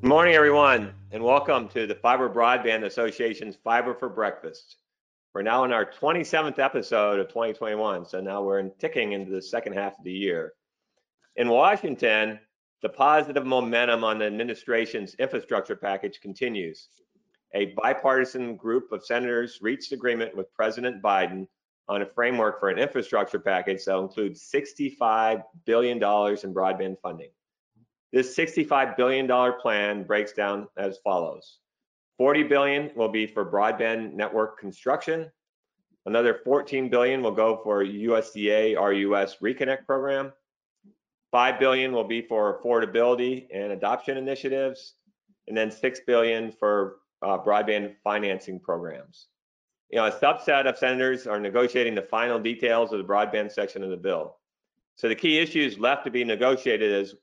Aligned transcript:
Good 0.00 0.08
morning, 0.08 0.34
everyone, 0.34 0.94
and 1.10 1.22
welcome 1.22 1.68
to 1.68 1.86
the 1.86 1.94
Fiber 1.94 2.30
Broadband 2.30 2.84
Association's 2.84 3.56
Fiber 3.62 3.92
for 3.92 4.08
Breakfast. 4.08 4.76
We're 5.34 5.42
now 5.42 5.64
in 5.64 5.74
our 5.74 5.84
27th 5.84 6.58
episode 6.58 7.20
of 7.20 7.28
2021, 7.28 8.06
so 8.06 8.18
now 8.18 8.42
we're 8.42 8.60
in 8.60 8.72
ticking 8.78 9.12
into 9.12 9.30
the 9.30 9.42
second 9.42 9.74
half 9.74 9.98
of 9.98 10.04
the 10.04 10.10
year. 10.10 10.54
In 11.36 11.50
Washington, 11.50 12.40
the 12.80 12.88
positive 12.88 13.44
momentum 13.44 14.02
on 14.02 14.18
the 14.18 14.24
administration's 14.24 15.16
infrastructure 15.16 15.76
package 15.76 16.22
continues. 16.22 16.88
A 17.52 17.74
bipartisan 17.76 18.56
group 18.56 18.92
of 18.92 19.04
senators 19.04 19.58
reached 19.60 19.92
agreement 19.92 20.34
with 20.34 20.50
President 20.54 21.02
Biden 21.02 21.46
on 21.90 22.00
a 22.00 22.06
framework 22.06 22.58
for 22.58 22.70
an 22.70 22.78
infrastructure 22.78 23.38
package 23.38 23.84
that 23.84 23.94
will 23.94 24.04
include 24.04 24.32
$65 24.32 25.42
billion 25.66 25.98
in 25.98 26.54
broadband 26.54 26.96
funding. 27.02 27.28
This 28.12 28.36
$65 28.36 28.96
billion 28.96 29.28
plan 29.60 30.02
breaks 30.02 30.32
down 30.32 30.66
as 30.76 30.98
follows. 31.04 31.58
40 32.18 32.42
billion 32.44 32.90
will 32.96 33.08
be 33.08 33.26
for 33.26 33.50
broadband 33.50 34.14
network 34.14 34.58
construction. 34.58 35.30
Another 36.06 36.40
14 36.44 36.88
billion 36.88 37.22
will 37.22 37.30
go 37.30 37.60
for 37.62 37.84
USDA 37.84 38.76
RUS 38.76 39.36
Reconnect 39.42 39.86
program. 39.86 40.32
5 41.30 41.60
billion 41.60 41.92
will 41.92 42.04
be 42.04 42.22
for 42.22 42.60
affordability 42.60 43.46
and 43.54 43.72
adoption 43.72 44.16
initiatives, 44.16 44.94
and 45.46 45.56
then 45.56 45.70
6 45.70 46.00
billion 46.06 46.50
for 46.50 46.96
uh, 47.22 47.38
broadband 47.38 47.94
financing 48.02 48.58
programs. 48.58 49.28
You 49.90 49.98
know, 49.98 50.06
a 50.06 50.12
subset 50.12 50.66
of 50.66 50.78
senators 50.78 51.26
are 51.26 51.38
negotiating 51.38 51.94
the 51.94 52.02
final 52.02 52.38
details 52.38 52.92
of 52.92 52.98
the 52.98 53.04
broadband 53.04 53.52
section 53.52 53.82
of 53.82 53.90
the 53.90 53.96
bill. 53.96 54.36
So 54.96 55.08
the 55.08 55.14
key 55.14 55.38
issues 55.38 55.78
left 55.78 56.04
to 56.04 56.10
be 56.10 56.24
negotiated 56.24 56.92
is 56.92 57.14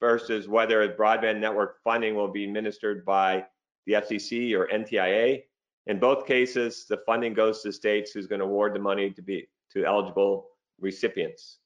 versus 0.00 0.48
whether 0.48 0.88
broadband 0.88 1.38
network 1.38 1.82
funding 1.82 2.14
will 2.14 2.28
be 2.28 2.44
administered 2.44 3.04
by 3.04 3.44
the 3.86 3.94
FCC 3.94 4.54
or 4.54 4.68
NTIA. 4.68 5.42
In 5.86 5.98
both 5.98 6.26
cases, 6.26 6.84
the 6.88 6.98
funding 7.06 7.34
goes 7.34 7.62
to 7.62 7.72
states 7.72 8.10
who's 8.12 8.26
going 8.26 8.40
to 8.40 8.44
award 8.44 8.74
the 8.74 8.78
money 8.78 9.10
to 9.10 9.22
be 9.22 9.48
to 9.72 9.84
eligible 9.84 10.48
recipients. 10.80 11.58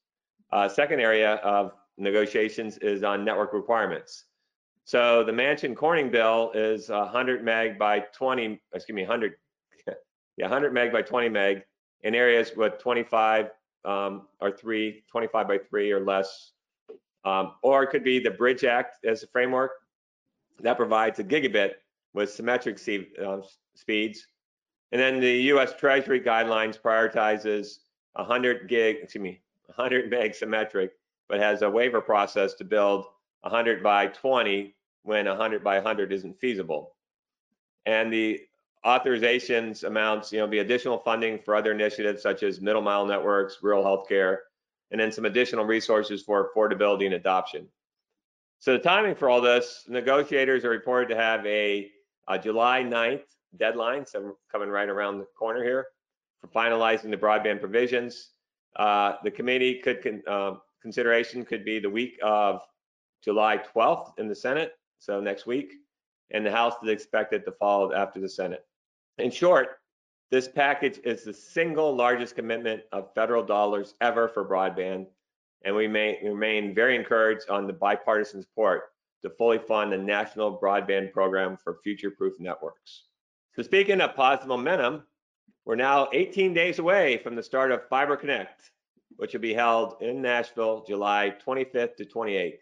Uh, 0.53 0.69
second 0.69 1.01
area 1.01 1.35
of 1.37 1.73
negotiations 1.99 2.79
is 2.79 3.03
on 3.03 3.25
network 3.25 3.53
requirements. 3.53 4.25
So 4.85 5.23
the 5.25 5.33
Manchin 5.33 5.77
Corning 5.77 6.11
bill 6.11 6.51
is 6.55 6.89
100 6.89 7.45
meg 7.45 7.79
by 7.79 8.01
20, 8.01 8.61
excuse 8.75 8.95
me, 8.95 9.03
100, 9.03 9.35
yeah, 10.37 10.47
100 10.47 10.75
meg 10.75 10.93
by 10.93 11.03
20 11.03 11.29
meg 11.29 11.63
in 12.03 12.15
areas 12.15 12.53
with 12.57 12.79
25 12.79 13.51
um, 13.85 14.29
or 14.41 14.51
3, 14.51 15.05
25 15.11 15.49
by 15.49 15.59
3 15.59 15.93
or 15.93 16.05
less 16.05 16.53
um, 17.25 17.53
or 17.63 17.83
it 17.83 17.91
could 17.91 18.05
be 18.05 18.19
the 18.19 18.31
Bridge 18.31 18.65
Act 18.65 19.05
as 19.05 19.23
a 19.23 19.27
framework 19.29 19.73
that 20.61 20.77
provides 20.77 21.19
a 21.19 21.25
gigabit 21.25 21.73
with 22.15 22.31
symmetric 22.31 22.79
uh, 23.25 23.39
speeds. 23.75 24.27
And 24.91 25.01
then 25.01 25.21
the 25.21 25.35
US 25.55 25.75
Treasury 25.75 26.21
guidelines 26.21 26.81
prioritizes 26.81 27.79
100 28.15 28.69
gig, 28.69 28.99
excuse 29.03 29.23
me, 29.23 29.41
100 29.67 30.11
meg 30.11 30.35
symmetric, 30.35 30.93
but 31.29 31.41
has 31.41 31.63
a 31.63 31.71
waiver 31.71 32.01
process 32.01 32.55
to 32.55 32.65
build 32.65 33.07
100 33.41 33.83
by 33.83 34.09
20 34.09 34.75
when 35.03 35.27
100 35.27 35.65
by 35.65 35.77
100 35.77 36.13
isn't 36.13 36.39
feasible. 36.39 36.95
And 37.87 38.13
the 38.13 38.41
authorizations 38.85 39.85
amounts, 39.85 40.33
you 40.33 40.41
know, 40.41 40.47
be 40.47 40.59
additional 40.59 40.99
funding 40.99 41.39
for 41.39 41.57
other 41.57 41.73
initiatives 41.73 42.23
such 42.23 42.43
as 42.43 42.61
middle 42.61 42.83
mile 42.83 43.07
networks, 43.07 43.59
rural 43.63 43.85
healthcare, 43.85 44.39
and 44.93 45.01
then 45.01 45.11
some 45.11 45.25
additional 45.25 45.65
resources 45.65 46.23
for 46.23 46.51
affordability 46.55 47.07
and 47.07 47.15
adoption. 47.15 47.67
So 48.59 48.75
the 48.75 48.79
timing 48.79 49.17
for 49.17 49.29
all 49.29 49.41
this, 49.41 49.85
negotiators 49.89 50.65
are 50.65 50.71
reported 50.71 51.09
to 51.09 51.17
have 51.17 51.45
a, 51.47 51.91
a 52.29 52.39
July 52.39 52.85
9th 52.85 53.25
deadline, 53.57 54.07
so 54.07 54.37
coming 54.53 54.69
right 54.69 54.89
around 54.89 55.19
the 55.19 55.27
corner 55.37 55.65
here, 55.65 55.87
for 56.41 56.47
finalizing 56.49 57.11
the 57.11 57.17
broadband 57.17 57.59
provisions. 57.59 58.29
Uh, 58.77 59.15
the 59.25 59.31
committee 59.31 59.81
could 59.81 60.03
con, 60.03 60.23
uh, 60.29 60.55
consideration 60.81 61.45
could 61.45 61.65
be 61.65 61.79
the 61.79 61.91
week 61.91 62.19
of 62.23 62.61
July 63.25 63.59
12th 63.75 64.13
in 64.19 64.29
the 64.29 64.35
Senate, 64.35 64.73
so 64.99 65.21
next 65.21 65.47
week, 65.47 65.73
and 66.31 66.47
the 66.47 66.51
House 66.51 66.75
is 66.83 66.89
expected 66.89 67.45
to 67.45 67.53
follow 67.53 67.93
after 67.93 68.21
the 68.21 68.29
Senate. 68.29 68.65
In 69.19 69.31
short, 69.31 69.79
this 70.33 70.49
package 70.49 70.99
is 71.05 71.25
the 71.25 71.35
single 71.35 71.95
largest 71.95 72.35
commitment 72.35 72.83
of 72.91 73.13
federal 73.15 73.45
dollars 73.45 73.95
ever 74.01 74.29
for 74.29 74.49
broadband, 74.49 75.07
and 75.67 75.77
we 75.77 75.87
may 75.87 76.19
remain 76.25 76.75
very 76.75 76.97
encouraged 76.97 77.51
on 77.51 77.67
the 77.67 77.73
bipartisan 77.75 78.41
support 78.41 78.85
to 79.21 79.29
fully 79.29 79.59
fund 79.59 79.93
the 79.93 79.99
national 79.99 80.59
broadband 80.59 81.13
program 81.13 81.59
for 81.63 81.81
future-proof 81.85 82.41
networks. 82.41 83.03
So 83.55 83.63
speaking 83.63 84.01
of 84.01 84.17
positive 84.17 84.49
momentum, 84.49 85.03
we're 85.67 85.77
now 85.77 86.09
18 86.15 86.55
days 86.55 86.79
away 86.79 87.19
from 87.19 87.37
the 87.37 87.43
start 87.43 87.71
of 87.71 87.87
Fiber 87.91 88.17
Connect, 88.17 88.71
which 89.17 89.35
will 89.35 89.41
be 89.43 89.53
held 89.53 89.97
in 90.01 90.23
Nashville, 90.23 90.83
July 90.89 91.35
25th 91.47 91.97
to 91.97 92.07
28th. 92.07 92.57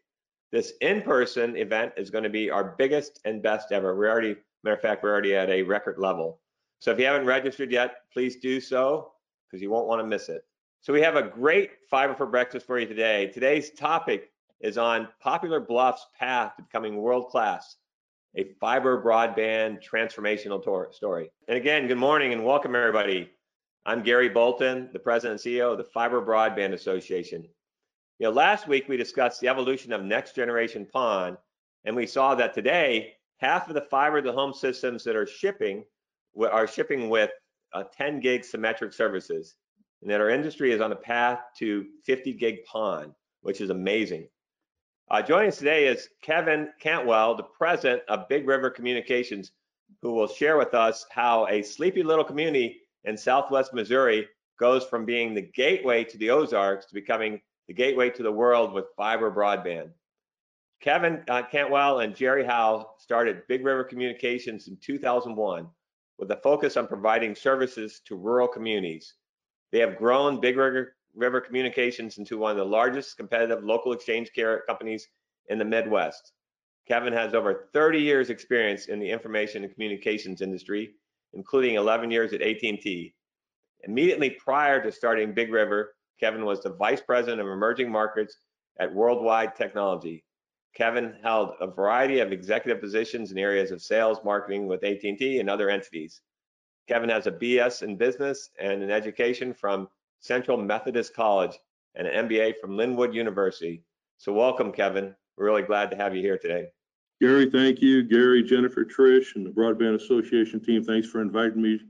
This 0.50 0.72
in-person 0.80 1.56
event 1.56 1.92
is 1.96 2.10
going 2.10 2.24
to 2.24 2.30
be 2.30 2.50
our 2.50 2.74
biggest 2.76 3.20
and 3.24 3.40
best 3.40 3.70
ever. 3.70 3.96
We're 3.96 4.10
already, 4.10 4.34
matter 4.64 4.74
of 4.74 4.82
fact, 4.82 5.04
we're 5.04 5.12
already 5.12 5.36
at 5.36 5.48
a 5.48 5.62
record 5.62 5.98
level. 5.98 6.39
So 6.80 6.90
if 6.90 6.98
you 6.98 7.04
haven't 7.04 7.26
registered 7.26 7.70
yet, 7.70 7.96
please 8.10 8.36
do 8.36 8.58
so 8.58 9.12
because 9.46 9.60
you 9.60 9.68
won't 9.68 9.86
want 9.86 10.00
to 10.00 10.06
miss 10.06 10.30
it. 10.30 10.46
So 10.80 10.94
we 10.94 11.02
have 11.02 11.14
a 11.14 11.22
great 11.22 11.72
fiber 11.90 12.14
for 12.14 12.24
breakfast 12.24 12.66
for 12.66 12.78
you 12.78 12.86
today. 12.86 13.26
Today's 13.26 13.70
topic 13.72 14.30
is 14.60 14.78
on 14.78 15.08
Poplar 15.20 15.60
Bluff's 15.60 16.06
path 16.18 16.56
to 16.56 16.62
becoming 16.62 16.96
world 16.96 17.28
class, 17.28 17.76
a 18.34 18.44
fiber 18.58 19.02
broadband 19.02 19.80
transformational 19.86 20.94
story. 20.94 21.30
And 21.48 21.58
again, 21.58 21.86
good 21.86 21.98
morning 21.98 22.32
and 22.32 22.46
welcome 22.46 22.74
everybody. 22.74 23.30
I'm 23.84 24.02
Gary 24.02 24.30
Bolton, 24.30 24.88
the 24.94 24.98
president 24.98 25.44
and 25.44 25.54
CEO 25.54 25.72
of 25.72 25.76
the 25.76 25.84
Fiber 25.84 26.24
Broadband 26.24 26.72
Association. 26.72 27.42
You 28.18 28.28
know, 28.28 28.30
last 28.30 28.68
week 28.68 28.88
we 28.88 28.96
discussed 28.96 29.42
the 29.42 29.48
evolution 29.48 29.92
of 29.92 30.02
next 30.02 30.34
generation 30.34 30.86
PON, 30.90 31.36
and 31.84 31.94
we 31.94 32.06
saw 32.06 32.34
that 32.36 32.54
today 32.54 33.16
half 33.36 33.68
of 33.68 33.74
the 33.74 33.82
fiber 33.82 34.22
to 34.22 34.32
home 34.32 34.54
systems 34.54 35.04
that 35.04 35.16
are 35.16 35.26
shipping 35.26 35.84
are 36.38 36.66
shipping 36.66 37.08
with 37.08 37.30
uh, 37.72 37.84
10 37.96 38.20
gig 38.20 38.44
symmetric 38.44 38.92
services 38.92 39.56
and 40.02 40.10
that 40.10 40.20
our 40.20 40.30
industry 40.30 40.72
is 40.72 40.80
on 40.80 40.92
a 40.92 40.96
path 40.96 41.40
to 41.58 41.86
50 42.04 42.32
gig 42.34 42.64
PON, 42.64 43.14
which 43.42 43.60
is 43.60 43.70
amazing. 43.70 44.28
Uh, 45.10 45.20
joining 45.20 45.48
us 45.48 45.58
today 45.58 45.86
is 45.86 46.08
Kevin 46.22 46.68
Cantwell, 46.80 47.34
the 47.34 47.42
president 47.42 48.02
of 48.08 48.28
Big 48.28 48.46
River 48.46 48.70
Communications, 48.70 49.52
who 50.02 50.12
will 50.12 50.28
share 50.28 50.56
with 50.56 50.72
us 50.72 51.04
how 51.10 51.46
a 51.48 51.62
sleepy 51.62 52.02
little 52.02 52.24
community 52.24 52.80
in 53.04 53.16
Southwest 53.16 53.74
Missouri 53.74 54.28
goes 54.58 54.84
from 54.84 55.04
being 55.04 55.34
the 55.34 55.50
gateway 55.54 56.04
to 56.04 56.18
the 56.18 56.30
Ozarks 56.30 56.86
to 56.86 56.94
becoming 56.94 57.40
the 57.66 57.74
gateway 57.74 58.10
to 58.10 58.22
the 58.22 58.32
world 58.32 58.72
with 58.72 58.84
fiber 58.96 59.30
broadband. 59.30 59.90
Kevin 60.80 61.22
uh, 61.28 61.42
Cantwell 61.42 62.00
and 62.00 62.14
Jerry 62.14 62.44
Howe 62.44 62.90
started 62.98 63.42
Big 63.48 63.64
River 63.64 63.84
Communications 63.84 64.68
in 64.68 64.76
2001 64.76 65.66
with 66.20 66.30
a 66.30 66.36
focus 66.36 66.76
on 66.76 66.86
providing 66.86 67.34
services 67.34 68.02
to 68.04 68.14
rural 68.14 68.46
communities. 68.46 69.14
They 69.72 69.78
have 69.78 69.96
grown 69.96 70.38
Big 70.38 70.58
River, 70.58 70.94
Communications 71.40 72.18
into 72.18 72.36
one 72.36 72.52
of 72.52 72.58
the 72.58 72.64
largest 72.64 73.16
competitive 73.16 73.64
local 73.64 73.92
exchange 73.92 74.30
care 74.34 74.62
companies 74.68 75.08
in 75.48 75.58
the 75.58 75.64
Midwest. 75.64 76.32
Kevin 76.86 77.12
has 77.14 77.34
over 77.34 77.70
30 77.72 77.98
years 77.98 78.30
experience 78.30 78.86
in 78.86 79.00
the 79.00 79.10
information 79.10 79.64
and 79.64 79.72
communications 79.72 80.42
industry, 80.42 80.92
including 81.32 81.76
11 81.76 82.10
years 82.10 82.32
at 82.32 82.42
AT&T. 82.42 83.14
Immediately 83.84 84.30
prior 84.30 84.82
to 84.82 84.92
starting 84.92 85.32
Big 85.32 85.50
River, 85.50 85.94
Kevin 86.20 86.44
was 86.44 86.62
the 86.62 86.74
vice 86.74 87.00
president 87.00 87.40
of 87.40 87.46
emerging 87.46 87.90
markets 87.90 88.36
at 88.78 88.94
Worldwide 88.94 89.56
Technology. 89.56 90.22
Kevin 90.74 91.14
held 91.22 91.54
a 91.60 91.66
variety 91.66 92.20
of 92.20 92.32
executive 92.32 92.80
positions 92.80 93.32
in 93.32 93.38
areas 93.38 93.70
of 93.70 93.82
sales, 93.82 94.18
marketing 94.24 94.66
with 94.66 94.84
AT&T 94.84 95.40
and 95.40 95.50
other 95.50 95.68
entities. 95.68 96.20
Kevin 96.88 97.08
has 97.08 97.26
a 97.26 97.32
BS 97.32 97.82
in 97.82 97.96
business 97.96 98.50
and 98.58 98.82
an 98.82 98.90
education 98.90 99.52
from 99.52 99.88
Central 100.20 100.56
Methodist 100.56 101.14
College 101.14 101.58
and 101.94 102.06
an 102.06 102.28
MBA 102.28 102.54
from 102.60 102.72
Lindenwood 102.72 103.14
University. 103.14 103.82
So 104.18 104.32
welcome, 104.32 104.72
Kevin. 104.72 105.14
We're 105.36 105.46
really 105.46 105.62
glad 105.62 105.90
to 105.90 105.96
have 105.96 106.14
you 106.14 106.22
here 106.22 106.38
today. 106.38 106.68
Gary, 107.20 107.50
thank 107.50 107.80
you. 107.82 108.02
Gary, 108.02 108.42
Jennifer, 108.42 108.84
Trish, 108.84 109.36
and 109.36 109.44
the 109.44 109.50
Broadband 109.50 109.94
Association 109.94 110.60
team, 110.60 110.84
thanks 110.84 111.08
for 111.08 111.20
inviting 111.20 111.60
me 111.60 111.80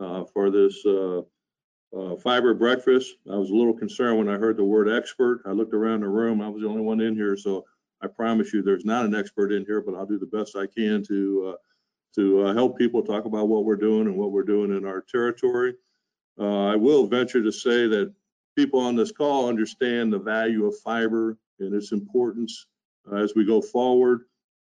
uh, 0.00 0.24
for 0.24 0.50
this 0.50 0.84
uh, 0.84 1.20
uh, 1.96 2.16
fiber 2.16 2.52
breakfast. 2.52 3.14
I 3.30 3.36
was 3.36 3.50
a 3.50 3.54
little 3.54 3.72
concerned 3.72 4.18
when 4.18 4.28
I 4.28 4.36
heard 4.36 4.56
the 4.56 4.64
word 4.64 4.90
expert. 4.90 5.42
I 5.46 5.52
looked 5.52 5.74
around 5.74 6.00
the 6.00 6.08
room. 6.08 6.42
I 6.42 6.48
was 6.48 6.62
the 6.62 6.68
only 6.68 6.82
one 6.82 7.00
in 7.00 7.14
here, 7.14 7.36
so 7.36 7.64
I 8.04 8.06
promise 8.06 8.52
you 8.52 8.62
there's 8.62 8.84
not 8.84 9.06
an 9.06 9.14
expert 9.14 9.50
in 9.50 9.64
here, 9.64 9.80
but 9.80 9.94
I'll 9.94 10.04
do 10.04 10.18
the 10.18 10.26
best 10.26 10.56
I 10.56 10.66
can 10.66 11.02
to 11.04 11.54
uh, 11.54 11.56
to 12.16 12.42
uh, 12.42 12.54
help 12.54 12.78
people 12.78 13.02
talk 13.02 13.24
about 13.24 13.48
what 13.48 13.64
we're 13.64 13.76
doing 13.76 14.06
and 14.06 14.16
what 14.16 14.30
we're 14.30 14.44
doing 14.44 14.76
in 14.76 14.84
our 14.84 15.00
territory. 15.00 15.74
Uh, 16.38 16.66
I 16.66 16.76
will 16.76 17.06
venture 17.06 17.42
to 17.42 17.50
say 17.50 17.88
that 17.88 18.12
people 18.56 18.78
on 18.78 18.94
this 18.94 19.10
call 19.10 19.48
understand 19.48 20.12
the 20.12 20.18
value 20.18 20.66
of 20.66 20.78
fiber 20.78 21.38
and 21.58 21.74
its 21.74 21.92
importance 21.92 22.66
uh, 23.10 23.16
as 23.16 23.34
we 23.34 23.44
go 23.44 23.60
forward. 23.60 24.26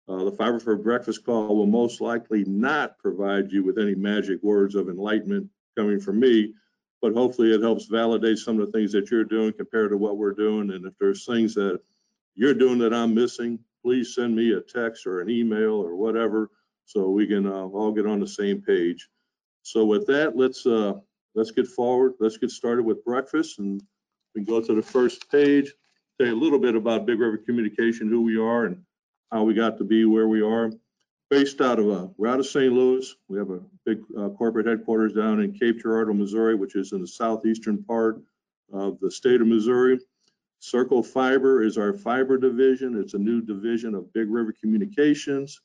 Uh, 0.07 0.23
the 0.23 0.31
Fiber 0.31 0.59
for 0.59 0.75
Breakfast 0.75 1.25
call 1.25 1.55
will 1.57 1.65
most 1.65 1.99
likely 1.99 2.43
not 2.45 2.97
provide 2.99 3.51
you 3.51 3.63
with 3.63 3.79
any 3.79 3.95
magic 3.95 4.41
words 4.43 4.75
of 4.75 4.87
enlightenment 4.87 5.49
coming 5.75 5.99
from 5.99 6.19
me, 6.19 6.53
but 7.01 7.13
hopefully 7.13 7.51
it 7.51 7.61
helps 7.61 7.85
validate 7.85 8.37
some 8.37 8.59
of 8.59 8.67
the 8.67 8.71
things 8.71 8.91
that 8.91 9.09
you're 9.09 9.23
doing 9.23 9.51
compared 9.51 9.89
to 9.89 9.97
what 9.97 10.17
we're 10.17 10.33
doing. 10.33 10.71
And 10.71 10.85
if 10.85 10.93
there's 10.99 11.25
things 11.25 11.55
that 11.55 11.79
you're 12.35 12.53
doing 12.53 12.77
that 12.79 12.93
I'm 12.93 13.13
missing, 13.13 13.59
please 13.83 14.13
send 14.13 14.35
me 14.35 14.53
a 14.53 14.61
text 14.61 15.05
or 15.05 15.21
an 15.21 15.29
email 15.29 15.73
or 15.73 15.95
whatever 15.95 16.49
so 16.85 17.09
we 17.09 17.27
can 17.27 17.47
uh, 17.47 17.65
all 17.65 17.91
get 17.91 18.05
on 18.05 18.19
the 18.19 18.27
same 18.27 18.61
page. 18.61 19.07
So 19.63 19.85
with 19.85 20.05
that, 20.07 20.35
let's 20.35 20.65
uh, 20.65 20.93
let's 21.33 21.51
get 21.51 21.67
forward. 21.67 22.13
Let's 22.19 22.37
get 22.37 22.51
started 22.51 22.85
with 22.85 23.03
breakfast 23.03 23.59
and 23.59 23.81
we 24.35 24.43
go 24.43 24.61
to 24.61 24.75
the 24.75 24.81
first 24.81 25.29
page. 25.31 25.73
Say 26.19 26.29
a 26.29 26.35
little 26.35 26.59
bit 26.59 26.75
about 26.75 27.05
Big 27.05 27.19
River 27.19 27.37
Communication, 27.37 28.09
who 28.09 28.21
we 28.21 28.37
are 28.37 28.65
and 28.65 28.83
how 29.31 29.43
we 29.43 29.53
got 29.53 29.77
to 29.79 29.83
be 29.83 30.05
where 30.05 30.27
we 30.27 30.41
are. 30.41 30.71
Based 31.29 31.59
out 31.59 31.79
of 31.79 31.89
uh, 31.89 32.07
we're 32.17 32.27
out 32.27 32.39
of 32.39 32.45
St. 32.45 32.71
Louis. 32.71 33.15
We 33.27 33.39
have 33.39 33.49
a 33.49 33.59
big 33.85 33.99
uh, 34.17 34.29
corporate 34.29 34.67
headquarters 34.67 35.13
down 35.13 35.41
in 35.41 35.57
Cape 35.57 35.81
Girardeau, 35.81 36.13
Missouri, 36.13 36.55
which 36.55 36.75
is 36.75 36.91
in 36.91 37.01
the 37.01 37.07
southeastern 37.07 37.83
part 37.83 38.21
of 38.71 38.99
the 38.99 39.09
state 39.09 39.41
of 39.41 39.47
Missouri. 39.47 39.99
Circle 40.59 41.03
Fiber 41.03 41.63
is 41.63 41.77
our 41.77 41.93
fiber 41.93 42.37
division. 42.37 42.99
It's 42.99 43.13
a 43.13 43.19
new 43.19 43.41
division 43.41 43.93
of 43.95 44.11
Big 44.13 44.29
River 44.29 44.53
Communications. 44.59 45.61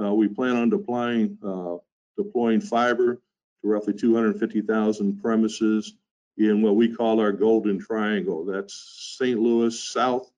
Uh, 0.00 0.14
we 0.14 0.28
plan 0.28 0.56
on 0.56 0.70
deploying 0.70 1.38
uh, 1.44 1.76
deploying 2.16 2.60
fiber 2.60 3.14
to 3.62 3.68
roughly 3.68 3.94
250,000 3.94 5.20
premises 5.20 5.94
in 6.38 6.62
what 6.62 6.76
we 6.76 6.94
call 6.94 7.20
our 7.20 7.32
Golden 7.32 7.78
Triangle. 7.78 8.44
That's 8.44 9.16
St. 9.18 9.38
Louis 9.38 9.78
south 9.78 10.30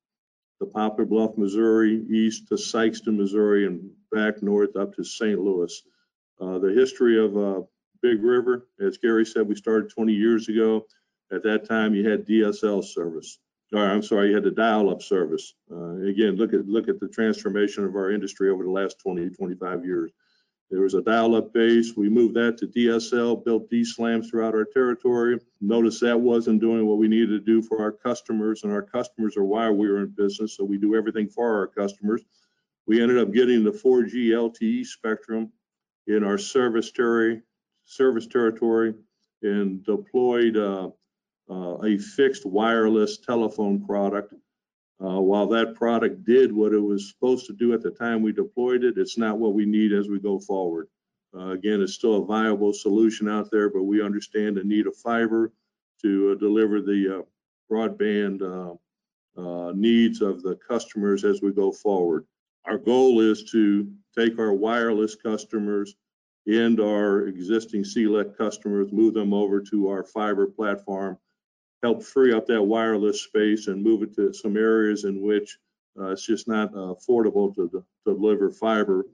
to 0.61 0.67
Poplar 0.67 1.05
Bluff, 1.05 1.37
Missouri, 1.37 2.05
east 2.09 2.49
to 2.49 2.55
Sikeston, 2.55 3.17
Missouri, 3.17 3.67
and 3.67 3.91
back 4.13 4.43
north 4.43 4.77
up 4.77 4.95
to 4.97 5.05
St. 5.05 5.39
Louis. 5.39 5.83
Uh, 6.41 6.59
the 6.59 6.73
history 6.73 7.23
of 7.23 7.37
uh, 7.37 7.63
Big 8.03 8.23
River, 8.23 8.67
as 8.81 8.99
Gary 8.99 9.27
said, 9.27 9.49
we 9.49 9.55
started 9.55 9.91
20 9.91 10.13
years 10.13 10.49
ago. 10.49 10.87
At 11.33 11.43
that 11.43 11.69
time, 11.69 11.95
you 11.95 12.09
had 12.09 12.27
DSL 12.27 12.85
service. 12.85 13.39
Or 13.73 13.85
I'm 13.85 14.03
sorry, 14.03 14.29
you 14.29 14.35
had 14.35 14.45
the 14.45 14.51
dial-up 14.51 15.03
service. 15.03 15.55
Uh, 15.71 15.97
again, 16.03 16.37
look 16.37 16.55
at 16.55 16.67
look 16.67 16.89
at 16.89 17.01
the 17.01 17.09
transformation 17.09 17.85
of 17.85 17.97
our 17.97 18.11
industry 18.11 18.49
over 18.51 18.65
the 18.65 18.71
last 18.71 18.99
20, 19.01 19.29
25 19.31 19.85
years. 19.85 20.11
There 20.71 20.83
was 20.83 20.95
a 20.95 21.03
dial-up 21.03 21.53
base. 21.55 21.95
We 21.97 22.09
moved 22.11 22.35
that 22.35 22.59
to 22.59 22.67
DSL, 22.67 23.43
built 23.45 23.71
DSLAMs 23.71 24.29
throughout 24.29 24.55
our 24.55 24.67
territory. 24.67 25.39
Notice 25.61 26.01
that 26.01 26.21
wasn't 26.21 26.61
doing 26.61 26.87
what 26.87 26.99
we 26.99 27.09
needed 27.09 27.29
to 27.29 27.41
do 27.41 27.63
for 27.63 27.81
our 27.81 27.93
customers, 27.93 28.65
and 28.65 28.73
our 28.73 28.83
customers 28.83 29.37
are 29.37 29.45
why 29.45 29.71
we 29.71 29.89
are 29.89 30.03
in 30.03 30.09
business. 30.09 30.57
So 30.57 30.65
we 30.65 30.77
do 30.79 30.95
everything 30.95 31.29
for 31.29 31.59
our 31.59 31.67
customers. 31.67 32.23
We 32.87 33.03
ended 33.03 33.19
up 33.19 33.33
getting 33.33 33.65
the 33.65 33.71
4G 33.71 34.29
LTE 34.31 34.87
spectrum 34.87 35.53
in 36.07 36.25
our 36.25 36.39
service 36.39 36.91
territory, 36.91 37.43
service 37.85 38.27
territory, 38.27 38.95
and 39.43 39.85
deployed 39.85 40.57
uh, 40.57 40.91
a 41.51 41.99
fixed 41.99 42.45
wireless 42.45 43.19
telephone 43.19 43.85
product. 43.85 44.35
Uh, 45.01 45.21
while 45.21 45.47
that 45.47 45.75
product 45.75 46.25
did 46.25 46.53
what 46.53 46.73
it 46.73 46.81
was 46.81 47.09
supposed 47.09 47.47
to 47.47 47.53
do 47.53 47.73
at 47.73 47.83
the 47.83 47.91
time 47.91 48.21
we 48.21 48.33
deployed 48.33 48.83
it, 48.83 48.99
it's 48.99 49.17
not 49.17 49.39
what 49.39 49.55
we 49.55 49.65
need 49.65 49.93
as 49.93 50.09
we 50.09 50.19
go 50.19 50.41
forward. 50.41 50.89
Uh, 51.37 51.51
again, 51.51 51.81
it's 51.81 51.95
still 51.95 52.17
a 52.17 52.25
viable 52.25 52.73
solution 52.73 53.29
out 53.29 53.49
there, 53.51 53.71
but 53.71 53.85
we 53.85 54.03
understand 54.03 54.57
the 54.57 54.65
need 54.65 54.87
of 54.87 54.97
fiber 54.97 55.53
to 56.03 56.33
uh, 56.33 56.35
deliver 56.35 56.81
the 56.81 57.19
uh, 57.19 57.23
broadband 57.73 58.43
uh, 59.37 59.73
needs 59.75 60.21
of 60.21 60.43
the 60.43 60.57
customers 60.57 61.25
as 61.25 61.43
we 61.43 61.53
go 61.53 61.71
forward. 61.71 62.25
Our 62.65 62.79
goal 62.79 63.21
is 63.21 63.45
to 63.53 63.89
take 64.17 64.39
our 64.39 64.53
wireless 64.53 65.15
customers 65.15 65.95
and 66.47 66.81
our 66.81 67.27
existing 67.27 67.85
CLEC 67.85 68.37
customers, 68.37 68.91
move 68.91 69.15
them 69.15 69.33
over 69.33 69.61
to 69.61 69.89
our 69.89 70.03
fiber 70.03 70.47
platform 70.47 71.19
help 71.83 72.03
free 72.03 72.33
up 72.33 72.47
that 72.47 72.63
wireless 72.63 73.23
space 73.23 73.69
and 73.69 73.83
move 73.83 74.03
it 74.03 74.15
to 74.17 74.33
some 74.33 74.57
areas 74.57 75.05
in 75.05 75.23
which 75.23 75.59
uh, 75.99 76.11
it's 76.11 76.27
just 76.27 76.49
not 76.49 76.73
uh, 76.75 76.95
affordable 76.95 77.55
to, 77.55 77.69
to, 77.71 77.85
deliver 78.05 78.51
fiber. 78.51 79.05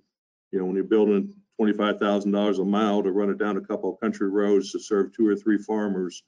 You 0.53 0.61
know, 0.61 0.67
when 0.67 0.77
you're 0.77 0.85
building 0.85 1.35
$25,000 1.61 2.61
a 2.61 2.65
mile 2.65 3.03
to 3.03 3.11
run 3.11 3.31
it 3.31 3.39
down 3.39 3.57
a 3.57 3.61
couple 3.61 3.93
of 3.93 4.01
country 4.01 4.29
roads 4.29 4.71
to 4.73 4.79
serve 4.79 5.13
two 5.13 5.27
or 5.27 5.35
three 5.35 5.59
farmers, 5.59 6.23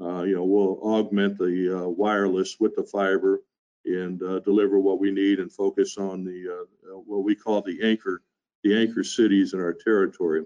uh, 0.00 0.22
you 0.22 0.34
know, 0.34 0.44
we'll 0.44 0.80
augment 0.82 1.38
the 1.38 1.78
uh, 1.78 1.88
wireless 1.88 2.56
with 2.58 2.74
the 2.74 2.82
fiber 2.82 3.42
and 3.84 4.22
uh, 4.22 4.40
deliver 4.40 4.78
what 4.80 4.98
we 4.98 5.10
need 5.10 5.38
and 5.38 5.52
focus 5.52 5.96
on 5.96 6.24
the 6.24 6.48
uh, 6.50 6.98
what 7.06 7.24
we 7.24 7.34
call 7.34 7.62
the 7.62 7.78
anchor, 7.82 8.22
the 8.64 8.76
anchor 8.76 9.04
cities 9.04 9.54
in 9.54 9.60
our 9.60 9.72
territory. 9.72 10.44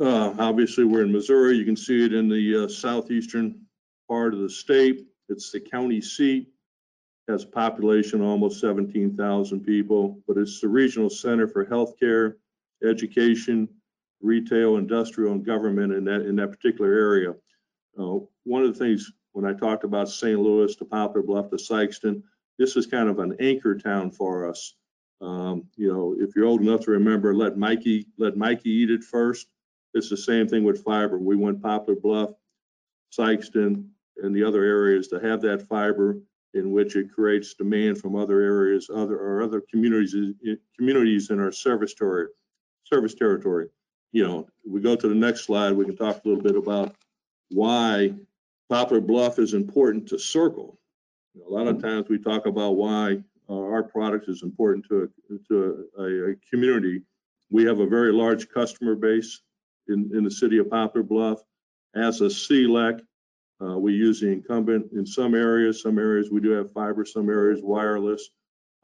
obviously, 0.00 0.84
we're 0.84 1.02
in 1.02 1.12
Missouri. 1.12 1.56
You 1.56 1.64
can 1.64 1.76
see 1.76 2.04
it 2.04 2.12
in 2.12 2.28
the 2.28 2.68
southeastern 2.68 3.60
part 4.08 4.34
of 4.34 4.40
the 4.40 4.50
state. 4.50 5.06
It's 5.28 5.52
the 5.52 5.60
county 5.60 6.00
seat, 6.00 6.48
has 7.28 7.44
a 7.44 7.48
population 7.48 8.22
almost 8.22 8.60
17,000 8.60 9.60
people, 9.60 10.18
but 10.26 10.38
it's 10.38 10.60
the 10.60 10.68
regional 10.68 11.10
center 11.10 11.46
for 11.46 11.66
healthcare, 11.66 12.34
education, 12.82 13.68
retail, 14.20 14.76
industrial, 14.76 15.32
and 15.32 15.44
government 15.44 15.92
in 15.92 16.04
that 16.04 16.22
in 16.22 16.36
that 16.36 16.50
particular 16.50 16.92
area. 16.92 17.34
Uh, 17.98 18.18
one 18.44 18.62
of 18.62 18.72
the 18.72 18.78
things 18.78 19.12
when 19.32 19.44
I 19.44 19.52
talked 19.52 19.84
about 19.84 20.08
St. 20.08 20.40
Louis 20.40 20.74
to 20.76 20.84
Poplar 20.84 21.22
Bluff 21.22 21.50
to 21.50 21.56
Sikeston, 21.56 22.22
this 22.58 22.76
is 22.76 22.86
kind 22.86 23.08
of 23.08 23.18
an 23.18 23.36
anchor 23.40 23.76
town 23.76 24.10
for 24.10 24.48
us. 24.48 24.74
Um, 25.20 25.64
you 25.76 25.92
know, 25.92 26.16
if 26.18 26.34
you're 26.34 26.46
old 26.46 26.60
enough 26.60 26.80
to 26.82 26.92
remember, 26.92 27.34
let 27.34 27.56
Mikey 27.56 28.06
let 28.18 28.36
Mikey 28.36 28.70
eat 28.70 28.90
it 28.90 29.04
first. 29.04 29.48
It's 29.94 30.10
the 30.10 30.16
same 30.16 30.48
thing 30.48 30.64
with 30.64 30.84
fiber. 30.84 31.18
We 31.18 31.36
went 31.36 31.62
Poplar 31.62 31.96
Bluff, 31.96 32.30
Sikeston, 33.16 33.88
and 34.22 34.34
the 34.34 34.44
other 34.44 34.64
areas 34.64 35.08
to 35.08 35.20
have 35.20 35.40
that 35.42 35.66
fiber 35.68 36.18
in 36.54 36.72
which 36.72 36.96
it 36.96 37.12
creates 37.12 37.54
demand 37.54 37.98
from 37.98 38.16
other 38.16 38.40
areas, 38.40 38.90
other 38.92 39.16
or 39.16 39.42
other 39.42 39.62
communities 39.70 40.14
communities 40.76 41.30
in 41.30 41.40
our 41.40 41.52
service 41.52 41.94
territory. 41.94 42.28
Service 42.84 43.14
territory. 43.14 43.68
You 44.12 44.26
know, 44.26 44.48
we 44.66 44.80
go 44.80 44.96
to 44.96 45.08
the 45.08 45.14
next 45.14 45.44
slide. 45.44 45.72
We 45.72 45.84
can 45.84 45.96
talk 45.96 46.24
a 46.24 46.28
little 46.28 46.42
bit 46.42 46.56
about 46.56 46.94
why 47.50 48.14
Poplar 48.68 49.00
Bluff 49.00 49.38
is 49.38 49.54
important 49.54 50.08
to 50.08 50.18
Circle. 50.18 50.78
A 51.46 51.50
lot 51.50 51.66
of 51.66 51.80
times 51.80 52.08
we 52.08 52.18
talk 52.18 52.46
about 52.46 52.76
why 52.76 53.18
uh, 53.48 53.54
our 53.54 53.82
product 53.82 54.28
is 54.28 54.42
important 54.42 54.86
to 54.88 55.10
a, 55.30 55.38
to 55.48 55.84
a, 55.98 56.30
a, 56.30 56.34
community. 56.50 57.02
We 57.50 57.64
have 57.64 57.80
a 57.80 57.86
very 57.86 58.12
large 58.12 58.48
customer 58.48 58.94
base 58.94 59.40
in, 59.88 60.10
in 60.14 60.24
the 60.24 60.30
city 60.30 60.58
of 60.58 60.70
Poplar 60.70 61.02
Bluff. 61.02 61.40
As 61.94 62.20
a 62.20 62.24
CLEC, 62.24 63.00
uh, 63.60 63.76
we 63.78 63.92
use 63.92 64.20
the 64.20 64.28
incumbent 64.28 64.92
in 64.92 65.04
some 65.04 65.34
areas. 65.34 65.82
Some 65.82 65.98
areas 65.98 66.30
we 66.30 66.40
do 66.40 66.50
have 66.50 66.72
fiber, 66.72 67.04
some 67.04 67.28
areas 67.28 67.60
wireless. 67.62 68.30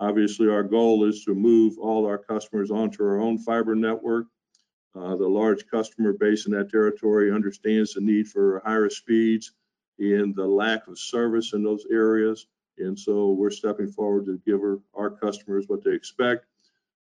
Obviously, 0.01 0.49
our 0.49 0.65
goal 0.65 1.05
is 1.05 1.25
to 1.25 1.35
move 1.35 1.79
all 1.79 2.07
our 2.07 2.19
customers 2.19 2.71
onto 2.71 3.05
our 3.05 3.21
own 3.21 3.39
fiber 3.39 3.75
network. 3.77 4.27
Uh, 4.97 5.17
the 5.17 5.27
large 5.27 5.67
customer 5.67 6.13
base 6.13 6.47
in 6.47 6.53
that 6.53 6.71
territory 6.71 7.33
understands 7.33 7.95
the 7.95 8.01
need 8.01 8.29
for 8.29 8.63
higher 8.65 8.91
speeds 8.91 9.53
and 9.99 10.35
the 10.35 10.47
lack 10.47 10.87
of 10.89 10.99
service 10.99 11.53
in 11.53 11.63
those 11.63 11.87
areas. 11.91 12.47
And 12.79 12.99
so 12.99 13.33
we're 13.33 13.51
stepping 13.51 13.89
forward 13.89 14.27
to 14.27 14.41
give 14.45 14.61
our, 14.61 14.81
our 14.95 15.11
customers 15.11 15.67
what 15.69 15.85
they 15.85 15.93
expect. 15.93 16.47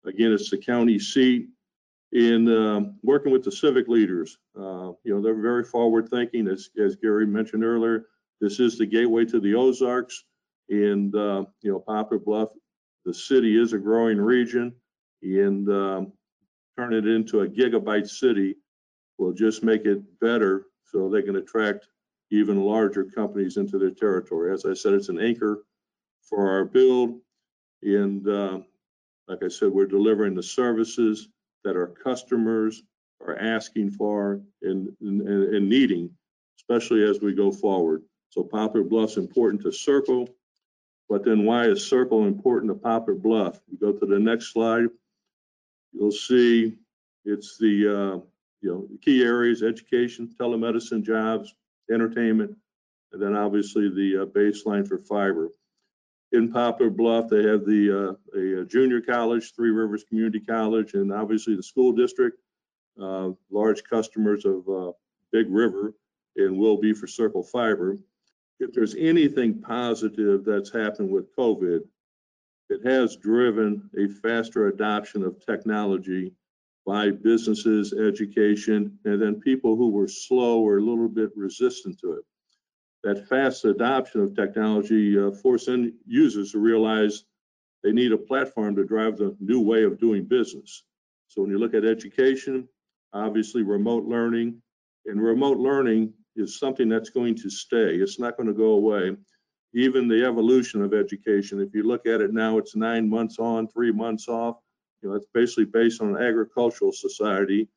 Again, 0.04 0.32
it's 0.32 0.50
the 0.50 0.58
county 0.58 1.00
seat 1.00 1.48
in 2.12 2.48
um, 2.48 2.98
working 3.02 3.32
with 3.32 3.44
the 3.44 3.52
civic 3.52 3.88
leaders. 3.88 4.38
Uh, 4.56 4.92
you 5.04 5.14
know, 5.14 5.20
they're 5.20 5.40
very 5.40 5.64
forward 5.64 6.08
thinking, 6.08 6.48
as, 6.48 6.70
as 6.78 6.96
Gary 6.96 7.26
mentioned 7.26 7.64
earlier. 7.64 8.06
This 8.40 8.60
is 8.60 8.78
the 8.78 8.86
gateway 8.86 9.24
to 9.26 9.40
the 9.40 9.54
Ozarks. 9.54 10.24
And, 10.68 11.14
uh, 11.14 11.44
you 11.62 11.72
know, 11.72 11.78
Poplar 11.78 12.18
Bluff, 12.18 12.50
the 13.04 13.14
city 13.14 13.60
is 13.60 13.72
a 13.72 13.78
growing 13.78 14.18
region. 14.18 14.74
And 15.22 15.68
um, 15.68 16.12
turn 16.76 16.92
it 16.92 17.06
into 17.06 17.40
a 17.40 17.48
gigabyte 17.48 18.08
city 18.08 18.56
will 19.18 19.32
just 19.32 19.62
make 19.62 19.84
it 19.86 20.02
better 20.20 20.66
so 20.84 21.08
they 21.08 21.22
can 21.22 21.36
attract 21.36 21.88
even 22.30 22.60
larger 22.60 23.04
companies 23.04 23.56
into 23.56 23.78
their 23.78 23.90
territory. 23.90 24.52
As 24.52 24.64
I 24.64 24.74
said, 24.74 24.92
it's 24.92 25.08
an 25.08 25.20
anchor 25.20 25.64
for 26.28 26.50
our 26.50 26.64
build. 26.64 27.20
And 27.82 28.28
uh, 28.28 28.58
like 29.28 29.42
I 29.42 29.48
said, 29.48 29.70
we're 29.70 29.86
delivering 29.86 30.34
the 30.34 30.42
services 30.42 31.28
that 31.64 31.76
our 31.76 31.88
customers 31.88 32.82
are 33.20 33.36
asking 33.36 33.90
for 33.90 34.40
and, 34.62 34.88
and, 35.00 35.22
and 35.22 35.68
needing, 35.68 36.10
especially 36.58 37.02
as 37.04 37.20
we 37.20 37.34
go 37.34 37.50
forward. 37.50 38.02
So 38.30 38.42
Poplar 38.42 38.82
Bluff's 38.82 39.16
important 39.16 39.62
to 39.62 39.72
Circle, 39.72 40.28
but 41.08 41.24
then 41.24 41.44
why 41.44 41.66
is 41.66 41.86
Circle 41.86 42.26
important 42.26 42.70
to 42.70 42.78
Poplar 42.78 43.14
Bluff? 43.14 43.60
You 43.70 43.78
go 43.78 43.92
to 43.92 44.06
the 44.06 44.18
next 44.18 44.52
slide, 44.52 44.86
you'll 45.92 46.12
see 46.12 46.76
it's 47.24 47.58
the, 47.58 47.88
uh, 47.88 48.20
you 48.60 48.70
know, 48.70 48.88
key 49.02 49.22
areas, 49.22 49.62
education, 49.62 50.30
telemedicine, 50.38 51.02
jobs, 51.02 51.54
entertainment, 51.90 52.56
and 53.12 53.22
then 53.22 53.34
obviously 53.34 53.88
the 53.88 54.22
uh, 54.22 54.26
baseline 54.26 54.86
for 54.86 54.98
fiber. 54.98 55.50
In 56.36 56.52
Poplar 56.52 56.90
Bluff, 56.90 57.30
they 57.30 57.42
have 57.44 57.64
the, 57.64 58.16
uh, 58.34 58.60
a 58.60 58.66
junior 58.66 59.00
college, 59.00 59.54
Three 59.54 59.70
Rivers 59.70 60.04
Community 60.04 60.38
College, 60.38 60.92
and 60.92 61.10
obviously 61.10 61.56
the 61.56 61.62
school 61.62 61.92
district, 61.92 62.42
uh, 63.00 63.30
large 63.50 63.82
customers 63.84 64.44
of 64.44 64.68
uh, 64.68 64.92
Big 65.32 65.46
River 65.48 65.94
and 66.36 66.58
will 66.58 66.76
be 66.76 66.92
for 66.92 67.06
Circle 67.06 67.42
Fiber. 67.42 67.96
If 68.60 68.74
there's 68.74 68.94
anything 68.96 69.62
positive 69.62 70.44
that's 70.44 70.70
happened 70.70 71.10
with 71.10 71.34
COVID, 71.34 71.80
it 72.68 72.84
has 72.84 73.16
driven 73.16 73.88
a 73.98 74.06
faster 74.06 74.66
adoption 74.66 75.22
of 75.22 75.42
technology 75.42 76.34
by 76.84 77.12
businesses, 77.12 77.94
education, 77.94 78.98
and 79.06 79.22
then 79.22 79.40
people 79.40 79.74
who 79.74 79.88
were 79.88 80.06
slow 80.06 80.60
or 80.60 80.76
a 80.76 80.82
little 80.82 81.08
bit 81.08 81.30
resistant 81.34 81.98
to 82.00 82.12
it. 82.12 82.24
That 83.06 83.28
fast 83.28 83.64
adoption 83.64 84.20
of 84.20 84.34
technology 84.34 85.16
uh, 85.16 85.30
forced 85.30 85.68
end 85.68 85.92
users 86.08 86.50
to 86.50 86.58
realize 86.58 87.22
they 87.84 87.92
need 87.92 88.10
a 88.10 88.18
platform 88.18 88.74
to 88.74 88.84
drive 88.84 89.16
the 89.16 89.36
new 89.38 89.60
way 89.60 89.84
of 89.84 90.00
doing 90.00 90.24
business. 90.24 90.82
So 91.28 91.40
when 91.40 91.52
you 91.52 91.58
look 91.60 91.72
at 91.72 91.84
education, 91.84 92.68
obviously 93.12 93.62
remote 93.62 94.06
learning, 94.06 94.60
and 95.04 95.22
remote 95.22 95.58
learning 95.58 96.14
is 96.34 96.58
something 96.58 96.88
that's 96.88 97.10
going 97.10 97.36
to 97.36 97.48
stay. 97.48 97.94
It's 97.94 98.18
not 98.18 98.36
going 98.36 98.48
to 98.48 98.52
go 98.52 98.72
away. 98.72 99.16
Even 99.72 100.08
the 100.08 100.24
evolution 100.26 100.82
of 100.82 100.92
education, 100.92 101.60
if 101.60 101.72
you 101.76 101.84
look 101.84 102.06
at 102.06 102.20
it 102.20 102.34
now, 102.34 102.58
it's 102.58 102.74
nine 102.74 103.08
months 103.08 103.38
on, 103.38 103.68
three 103.68 103.92
months 103.92 104.26
off. 104.26 104.56
You 105.00 105.10
know, 105.10 105.14
it's 105.14 105.28
basically 105.32 105.66
based 105.66 106.00
on 106.00 106.16
an 106.16 106.20
agricultural 106.20 106.90
society, 106.90 107.68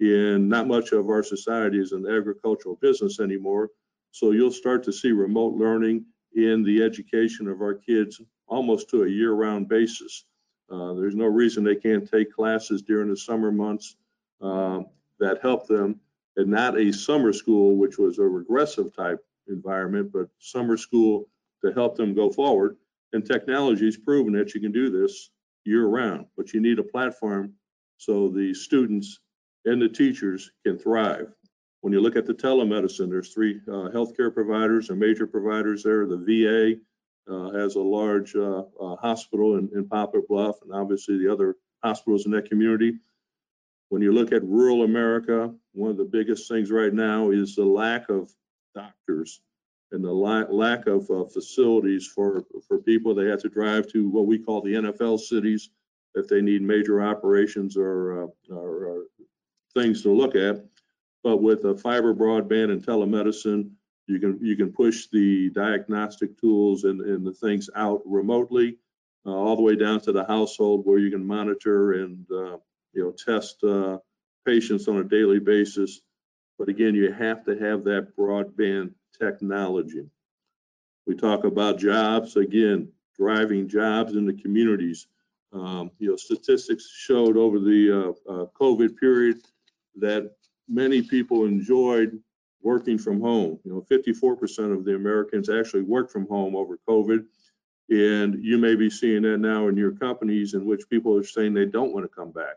and 0.00 0.46
not 0.46 0.68
much 0.68 0.92
of 0.92 1.08
our 1.08 1.22
society 1.22 1.80
is 1.80 1.92
an 1.92 2.04
agricultural 2.06 2.76
business 2.82 3.18
anymore. 3.18 3.70
So 4.14 4.30
you'll 4.30 4.52
start 4.52 4.84
to 4.84 4.92
see 4.92 5.10
remote 5.10 5.54
learning 5.54 6.04
in 6.36 6.62
the 6.62 6.84
education 6.84 7.48
of 7.48 7.60
our 7.60 7.74
kids 7.74 8.20
almost 8.46 8.88
to 8.90 9.02
a 9.02 9.08
year-round 9.08 9.68
basis. 9.68 10.26
Uh, 10.70 10.94
there's 10.94 11.16
no 11.16 11.26
reason 11.26 11.64
they 11.64 11.74
can't 11.74 12.08
take 12.08 12.32
classes 12.32 12.80
during 12.80 13.10
the 13.10 13.16
summer 13.16 13.50
months 13.50 13.96
um, 14.40 14.86
that 15.18 15.42
help 15.42 15.66
them, 15.66 15.98
and 16.36 16.48
not 16.48 16.78
a 16.78 16.92
summer 16.92 17.32
school, 17.32 17.76
which 17.76 17.98
was 17.98 18.20
a 18.20 18.22
regressive 18.22 18.94
type 18.94 19.18
environment, 19.48 20.12
but 20.12 20.28
summer 20.38 20.76
school 20.76 21.28
to 21.64 21.72
help 21.72 21.96
them 21.96 22.14
go 22.14 22.30
forward. 22.30 22.76
And 23.14 23.26
technology 23.26 23.86
has 23.86 23.96
proven 23.96 24.32
that 24.34 24.54
you 24.54 24.60
can 24.60 24.70
do 24.70 24.90
this 24.90 25.30
year 25.64 25.86
round, 25.86 26.26
but 26.36 26.54
you 26.54 26.60
need 26.60 26.78
a 26.78 26.84
platform 26.84 27.52
so 27.96 28.28
the 28.28 28.54
students 28.54 29.18
and 29.64 29.82
the 29.82 29.88
teachers 29.88 30.52
can 30.64 30.78
thrive. 30.78 31.32
When 31.84 31.92
you 31.92 32.00
look 32.00 32.16
at 32.16 32.24
the 32.24 32.32
telemedicine, 32.32 33.10
there's 33.10 33.28
three 33.28 33.60
uh, 33.68 33.90
healthcare 33.92 34.32
providers 34.32 34.88
or 34.88 34.96
major 34.96 35.26
providers 35.26 35.82
there. 35.82 36.06
The 36.06 36.16
VA 36.16 37.30
uh, 37.30 37.50
has 37.50 37.74
a 37.74 37.80
large 37.80 38.34
uh, 38.34 38.62
uh, 38.80 38.96
hospital 38.96 39.58
in, 39.58 39.68
in 39.74 39.86
Poplar 39.86 40.22
Bluff, 40.26 40.62
and 40.62 40.72
obviously 40.72 41.18
the 41.18 41.30
other 41.30 41.56
hospitals 41.84 42.24
in 42.24 42.32
that 42.32 42.48
community. 42.48 42.94
When 43.90 44.00
you 44.00 44.12
look 44.12 44.32
at 44.32 44.42
rural 44.44 44.84
America, 44.84 45.52
one 45.72 45.90
of 45.90 45.98
the 45.98 46.06
biggest 46.06 46.48
things 46.48 46.70
right 46.70 46.94
now 46.94 47.32
is 47.32 47.54
the 47.54 47.66
lack 47.66 48.08
of 48.08 48.32
doctors 48.74 49.42
and 49.92 50.02
the 50.02 50.10
la- 50.10 50.48
lack 50.48 50.86
of 50.86 51.10
uh, 51.10 51.26
facilities 51.26 52.06
for, 52.06 52.46
for 52.66 52.78
people. 52.78 53.14
They 53.14 53.28
have 53.28 53.42
to 53.42 53.50
drive 53.50 53.88
to 53.88 54.08
what 54.08 54.24
we 54.24 54.38
call 54.38 54.62
the 54.62 54.72
NFL 54.72 55.20
cities 55.20 55.68
if 56.14 56.28
they 56.28 56.40
need 56.40 56.62
major 56.62 57.02
operations 57.02 57.76
or, 57.76 58.22
uh, 58.22 58.54
or, 58.54 58.86
or 58.86 59.02
things 59.74 60.00
to 60.04 60.10
look 60.10 60.34
at. 60.34 60.64
But 61.24 61.38
with 61.38 61.64
a 61.64 61.74
fiber 61.74 62.14
broadband 62.14 62.70
and 62.70 62.84
telemedicine, 62.84 63.70
you 64.06 64.20
can 64.20 64.38
you 64.42 64.56
can 64.56 64.70
push 64.70 65.06
the 65.10 65.48
diagnostic 65.50 66.38
tools 66.38 66.84
and, 66.84 67.00
and 67.00 67.26
the 67.26 67.32
things 67.32 67.70
out 67.74 68.02
remotely, 68.04 68.76
uh, 69.24 69.30
all 69.30 69.56
the 69.56 69.62
way 69.62 69.74
down 69.74 70.00
to 70.00 70.12
the 70.12 70.24
household 70.26 70.84
where 70.84 70.98
you 70.98 71.10
can 71.10 71.26
monitor 71.26 71.94
and 71.94 72.26
uh, 72.30 72.58
you 72.92 73.02
know 73.02 73.10
test 73.12 73.64
uh, 73.64 73.96
patients 74.46 74.86
on 74.86 74.98
a 74.98 75.04
daily 75.04 75.38
basis. 75.40 76.02
But 76.58 76.68
again, 76.68 76.94
you 76.94 77.10
have 77.10 77.42
to 77.46 77.58
have 77.58 77.84
that 77.84 78.14
broadband 78.16 78.92
technology. 79.18 80.06
We 81.06 81.14
talk 81.14 81.44
about 81.44 81.78
jobs 81.78 82.36
again, 82.36 82.88
driving 83.16 83.66
jobs 83.66 84.14
in 84.14 84.26
the 84.26 84.34
communities. 84.34 85.06
Um, 85.54 85.90
you 85.98 86.10
know, 86.10 86.16
statistics 86.16 86.86
showed 86.90 87.38
over 87.38 87.58
the 87.58 88.14
uh, 88.28 88.30
uh, 88.30 88.46
COVID 88.60 88.98
period 88.98 89.38
that 89.96 90.32
many 90.68 91.02
people 91.02 91.44
enjoyed 91.44 92.20
working 92.62 92.98
from 92.98 93.20
home. 93.20 93.58
You 93.64 93.72
know, 93.72 93.86
54% 93.90 94.76
of 94.76 94.84
the 94.84 94.94
Americans 94.94 95.50
actually 95.50 95.82
work 95.82 96.10
from 96.10 96.26
home 96.26 96.56
over 96.56 96.78
COVID. 96.88 97.24
And 97.90 98.42
you 98.42 98.56
may 98.56 98.74
be 98.74 98.88
seeing 98.88 99.22
that 99.22 99.38
now 99.38 99.68
in 99.68 99.76
your 99.76 99.92
companies 99.92 100.54
in 100.54 100.64
which 100.64 100.88
people 100.88 101.16
are 101.16 101.24
saying 101.24 101.52
they 101.52 101.66
don't 101.66 101.92
want 101.92 102.04
to 102.04 102.14
come 102.14 102.32
back. 102.32 102.56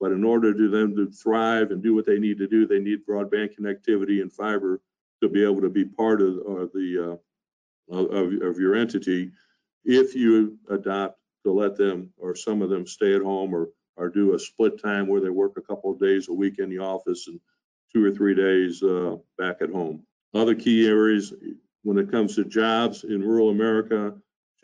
But 0.00 0.12
in 0.12 0.24
order 0.24 0.52
to 0.52 0.68
them 0.68 0.96
to 0.96 1.10
thrive 1.10 1.70
and 1.70 1.82
do 1.82 1.94
what 1.94 2.06
they 2.06 2.18
need 2.18 2.38
to 2.38 2.48
do, 2.48 2.66
they 2.66 2.80
need 2.80 3.06
broadband 3.06 3.50
connectivity 3.58 4.22
and 4.22 4.32
fiber 4.32 4.80
to 5.22 5.28
be 5.28 5.44
able 5.44 5.60
to 5.60 5.68
be 5.68 5.84
part 5.84 6.20
of, 6.20 6.38
of 6.38 6.72
the 6.72 7.12
uh, 7.12 7.16
of, 7.94 8.42
of 8.42 8.58
your 8.58 8.74
entity. 8.76 9.30
If 9.84 10.14
you 10.14 10.58
adopt 10.68 11.18
to 11.44 11.52
let 11.52 11.76
them 11.76 12.12
or 12.18 12.34
some 12.34 12.62
of 12.62 12.70
them 12.70 12.86
stay 12.86 13.14
at 13.14 13.22
home 13.22 13.54
or 13.54 13.68
or 14.00 14.08
do 14.08 14.34
a 14.34 14.38
split 14.38 14.80
time 14.82 15.06
where 15.06 15.20
they 15.20 15.30
work 15.30 15.52
a 15.56 15.60
couple 15.60 15.92
of 15.92 16.00
days 16.00 16.28
a 16.28 16.32
week 16.32 16.58
in 16.58 16.70
the 16.70 16.78
office 16.78 17.28
and 17.28 17.38
two 17.92 18.04
or 18.04 18.10
three 18.10 18.34
days 18.34 18.82
uh, 18.82 19.16
back 19.36 19.58
at 19.60 19.70
home. 19.70 20.02
Other 20.34 20.54
key 20.54 20.86
areas 20.86 21.34
when 21.82 21.98
it 21.98 22.10
comes 22.10 22.34
to 22.36 22.44
jobs 22.44 23.04
in 23.04 23.22
rural 23.22 23.50
America, 23.50 24.14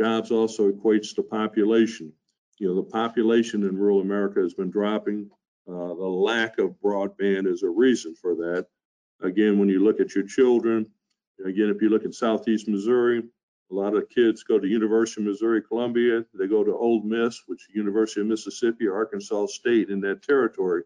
jobs 0.00 0.30
also 0.30 0.70
equates 0.70 1.14
to 1.14 1.22
population. 1.22 2.12
You 2.58 2.68
know, 2.68 2.76
the 2.76 2.82
population 2.82 3.64
in 3.64 3.76
rural 3.76 4.00
America 4.00 4.40
has 4.40 4.54
been 4.54 4.70
dropping. 4.70 5.30
Uh, 5.68 5.94
the 5.94 6.06
lack 6.06 6.58
of 6.58 6.74
broadband 6.82 7.46
is 7.46 7.62
a 7.62 7.68
reason 7.68 8.14
for 8.14 8.34
that. 8.36 8.66
Again, 9.22 9.58
when 9.58 9.68
you 9.68 9.84
look 9.84 10.00
at 10.00 10.14
your 10.14 10.26
children, 10.26 10.86
again, 11.44 11.68
if 11.68 11.82
you 11.82 11.88
look 11.88 12.04
at 12.04 12.14
Southeast 12.14 12.68
Missouri, 12.68 13.22
a 13.70 13.74
lot 13.74 13.96
of 13.96 14.08
kids 14.08 14.44
go 14.44 14.58
to 14.58 14.68
University 14.68 15.22
of 15.22 15.26
Missouri 15.26 15.60
Columbia. 15.60 16.24
They 16.34 16.46
go 16.46 16.62
to 16.62 16.76
Ole 16.76 17.02
Miss, 17.02 17.42
which 17.46 17.68
is 17.68 17.74
University 17.74 18.20
of 18.20 18.28
Mississippi 18.28 18.86
or 18.86 18.94
Arkansas 18.94 19.46
State 19.46 19.90
in 19.90 20.00
that 20.02 20.22
territory. 20.22 20.82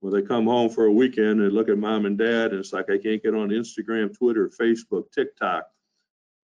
When 0.00 0.12
they 0.12 0.22
come 0.22 0.46
home 0.46 0.70
for 0.70 0.86
a 0.86 0.92
weekend 0.92 1.40
and 1.42 1.52
look 1.52 1.68
at 1.68 1.76
mom 1.76 2.06
and 2.06 2.16
dad, 2.16 2.52
and 2.52 2.60
it's 2.60 2.72
like 2.72 2.88
I 2.88 2.96
can't 2.96 3.22
get 3.22 3.34
on 3.34 3.50
Instagram, 3.50 4.16
Twitter, 4.16 4.48
Facebook, 4.48 5.12
TikTok. 5.12 5.66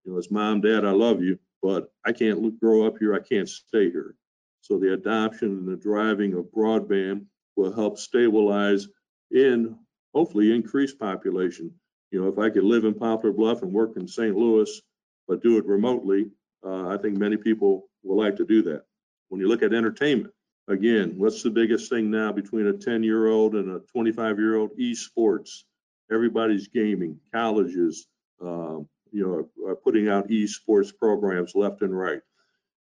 You 0.03 0.11
know, 0.11 0.19
it's 0.19 0.29
mom, 0.29 0.61
dad, 0.61 0.85
I 0.85 0.91
love 0.91 1.23
you, 1.23 1.39
but 1.63 1.91
I 2.05 2.11
can't 2.11 2.59
grow 2.59 2.85
up 2.85 2.99
here. 2.99 3.15
I 3.15 3.19
can't 3.19 3.49
stay 3.49 3.89
here. 3.89 4.15
So 4.61 4.77
the 4.77 4.93
adoption 4.93 5.49
and 5.49 5.67
the 5.67 5.75
driving 5.75 6.33
of 6.33 6.51
broadband 6.51 7.25
will 7.55 7.73
help 7.73 7.97
stabilize 7.97 8.87
in 9.31 9.75
hopefully 10.13 10.53
increase 10.55 10.93
population. 10.93 11.73
You 12.11 12.21
know, 12.21 12.27
if 12.27 12.37
I 12.37 12.49
could 12.51 12.63
live 12.63 12.85
in 12.85 12.93
Poplar 12.93 13.31
Bluff 13.31 13.63
and 13.63 13.73
work 13.73 13.97
in 13.97 14.07
St. 14.07 14.35
Louis, 14.35 14.81
but 15.27 15.43
do 15.43 15.57
it 15.57 15.65
remotely, 15.65 16.29
uh, 16.65 16.87
I 16.87 16.97
think 16.97 17.17
many 17.17 17.37
people 17.37 17.89
will 18.03 18.17
like 18.17 18.35
to 18.37 18.45
do 18.45 18.61
that. 18.63 18.83
When 19.29 19.41
you 19.41 19.47
look 19.47 19.63
at 19.63 19.73
entertainment, 19.73 20.33
again, 20.67 21.13
what's 21.17 21.43
the 21.43 21.49
biggest 21.49 21.89
thing 21.89 22.09
now 22.09 22.31
between 22.31 22.67
a 22.67 22.73
10 22.73 23.03
year 23.03 23.27
old 23.27 23.55
and 23.55 23.71
a 23.71 23.79
25 23.91 24.39
year 24.39 24.55
old? 24.55 24.71
Esports. 24.77 25.63
Everybody's 26.11 26.67
gaming, 26.69 27.19
colleges, 27.33 28.07
um, 28.41 28.87
you 29.11 29.25
know, 29.25 29.67
are 29.67 29.75
putting 29.75 30.07
out 30.07 30.29
esports 30.29 30.95
programs 30.95 31.55
left 31.55 31.81
and 31.81 31.97
right. 31.97 32.21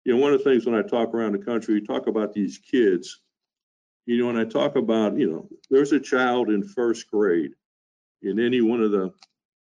You 0.05 0.15
know, 0.15 0.21
one 0.21 0.33
of 0.33 0.43
the 0.43 0.45
things 0.45 0.67
when 0.67 0.75
I 0.75 0.83
talk 0.83 1.15
around 1.15 1.33
the 1.33 1.39
country, 1.39 1.75
we 1.75 1.87
talk 1.87 2.09
about 2.09 2.33
these 2.33 2.59
kids. 2.59 3.21
You 4.07 4.19
know, 4.19 4.27
when 4.27 4.37
I 4.37 4.45
talk 4.45 4.75
about, 4.75 5.17
you 5.17 5.31
know, 5.31 5.49
there's 5.71 5.93
a 5.93 6.01
child 6.01 6.51
in 6.51 6.65
first 6.65 7.09
grade 7.09 7.53
in 8.23 8.41
any 8.41 8.61
one 8.61 8.83
of 8.83 8.91
the 8.91 9.13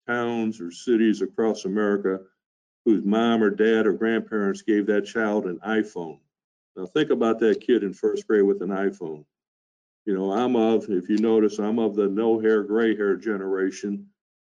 towns 0.07 0.61
or 0.61 0.71
cities 0.71 1.23
across 1.23 1.65
America 1.65 2.21
whose 2.85 3.05
mom 3.05 3.43
or 3.43 3.51
dad 3.51 3.87
or 3.87 3.93
grandparents 3.93 4.63
gave 4.63 4.87
that 4.87 5.07
child 5.07 5.47
an 5.47 5.59
iPhone. 5.59 6.19
Now 6.77 6.87
think 6.87 7.11
about 7.11 7.39
that 7.41 7.61
kid 7.61 7.83
in 7.83 7.93
first 7.93 8.27
grade 8.27 8.45
with 8.45 8.63
an 8.63 8.71
iPhone. 8.71 9.25
You 10.07 10.15
know, 10.15 10.33
I'm 10.33 10.57
of, 10.57 10.89
if 10.89 11.09
you 11.09 11.19
notice, 11.19 11.59
I'm 11.59 11.79
of 11.79 11.95
the 11.95 12.09
no 12.09 12.41
hair, 12.41 12.63
gray 12.63 12.97
hair 12.97 13.17
generation 13.17 14.07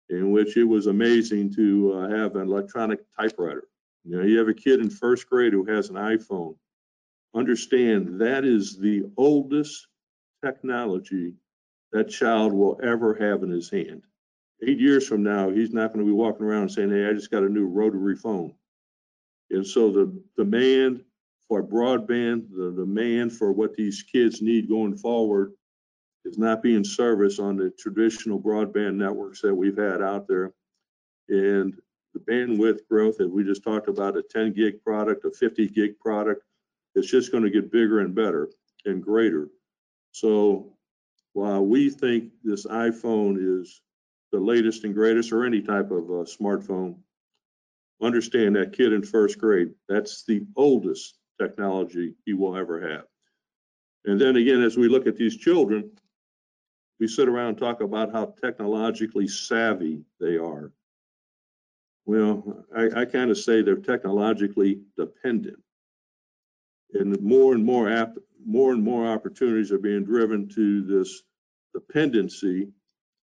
in 0.08 0.30
which 0.30 0.56
it 0.56 0.64
was 0.64 0.86
amazing 0.86 1.52
to 1.54 1.92
uh, 1.94 2.08
have 2.08 2.36
an 2.36 2.42
electronic 2.48 3.00
typewriter. 3.18 3.64
You 4.04 4.16
know, 4.16 4.24
you 4.24 4.38
have 4.38 4.48
a 4.48 4.54
kid 4.54 4.80
in 4.80 4.90
first 4.90 5.28
grade 5.28 5.52
who 5.52 5.64
has 5.66 5.88
an 5.88 5.96
iPhone. 5.96 6.56
Understand 7.34 8.20
that 8.20 8.44
is 8.44 8.76
the 8.76 9.04
oldest 9.16 9.86
technology 10.44 11.34
that 11.92 12.08
child 12.08 12.52
will 12.52 12.80
ever 12.82 13.14
have 13.14 13.42
in 13.42 13.50
his 13.50 13.70
hand. 13.70 14.02
Eight 14.64 14.78
years 14.78 15.06
from 15.06 15.22
now, 15.22 15.50
he's 15.50 15.72
not 15.72 15.92
going 15.92 16.04
to 16.04 16.10
be 16.10 16.16
walking 16.16 16.46
around 16.46 16.68
saying, 16.68 16.90
hey, 16.90 17.08
I 17.08 17.12
just 17.12 17.30
got 17.30 17.42
a 17.42 17.48
new 17.48 17.66
rotary 17.66 18.16
phone. 18.16 18.54
And 19.50 19.66
so 19.66 19.90
the 19.90 20.22
demand 20.36 21.02
for 21.48 21.62
broadband, 21.62 22.48
the 22.50 22.72
demand 22.76 23.32
for 23.32 23.52
what 23.52 23.74
these 23.74 24.02
kids 24.02 24.40
need 24.40 24.68
going 24.68 24.96
forward 24.96 25.52
is 26.24 26.38
not 26.38 26.62
being 26.62 26.84
serviced 26.84 27.40
on 27.40 27.56
the 27.56 27.70
traditional 27.78 28.40
broadband 28.40 28.94
networks 28.94 29.40
that 29.42 29.54
we've 29.54 29.76
had 29.76 30.00
out 30.00 30.28
there. 30.28 30.52
And 31.28 31.74
the 32.14 32.20
bandwidth 32.20 32.80
growth 32.88 33.18
that 33.18 33.28
we 33.28 33.42
just 33.42 33.64
talked 33.64 33.88
about, 33.88 34.16
a 34.16 34.22
10 34.22 34.52
gig 34.52 34.82
product, 34.82 35.24
a 35.24 35.30
50 35.30 35.68
gig 35.68 35.98
product, 35.98 36.42
it's 36.94 37.10
just 37.10 37.32
going 37.32 37.44
to 37.44 37.50
get 37.50 37.72
bigger 37.72 38.00
and 38.00 38.14
better 38.14 38.48
and 38.84 39.02
greater. 39.02 39.48
So 40.12 40.72
while 41.32 41.64
we 41.64 41.90
think 41.90 42.30
this 42.44 42.66
iPhone 42.66 43.60
is 43.60 43.80
the 44.32 44.40
latest 44.40 44.84
and 44.84 44.94
greatest 44.94 45.32
or 45.32 45.44
any 45.44 45.60
type 45.60 45.90
of 45.90 46.04
uh, 46.04 46.24
smartphone, 46.24 46.96
understand 48.02 48.56
that 48.56 48.72
kid 48.72 48.92
in 48.92 49.02
first 49.02 49.38
grade, 49.38 49.70
that's 49.88 50.24
the 50.24 50.44
oldest 50.56 51.18
technology 51.40 52.14
he 52.24 52.32
will 52.32 52.56
ever 52.56 52.80
have. 52.80 53.04
And 54.04 54.20
then 54.20 54.36
again, 54.36 54.62
as 54.62 54.76
we 54.76 54.88
look 54.88 55.06
at 55.06 55.16
these 55.16 55.36
children, 55.36 55.90
we 56.98 57.06
sit 57.06 57.28
around 57.28 57.48
and 57.50 57.58
talk 57.58 57.80
about 57.80 58.12
how 58.12 58.34
technologically 58.42 59.28
savvy 59.28 60.02
they 60.20 60.36
are. 60.36 60.72
Well, 62.04 62.64
I, 62.76 63.02
I 63.02 63.04
kind 63.04 63.30
of 63.30 63.38
say 63.38 63.62
they're 63.62 63.76
technologically 63.76 64.80
dependent. 64.96 65.62
And 66.94 67.20
more 67.22 67.54
and 67.54 67.64
more 67.64 67.88
app, 67.90 68.16
more 68.44 68.72
and 68.72 68.82
more 68.82 69.06
opportunities 69.06 69.72
are 69.72 69.78
being 69.78 70.04
driven 70.04 70.48
to 70.50 70.82
this 70.82 71.22
dependency. 71.72 72.68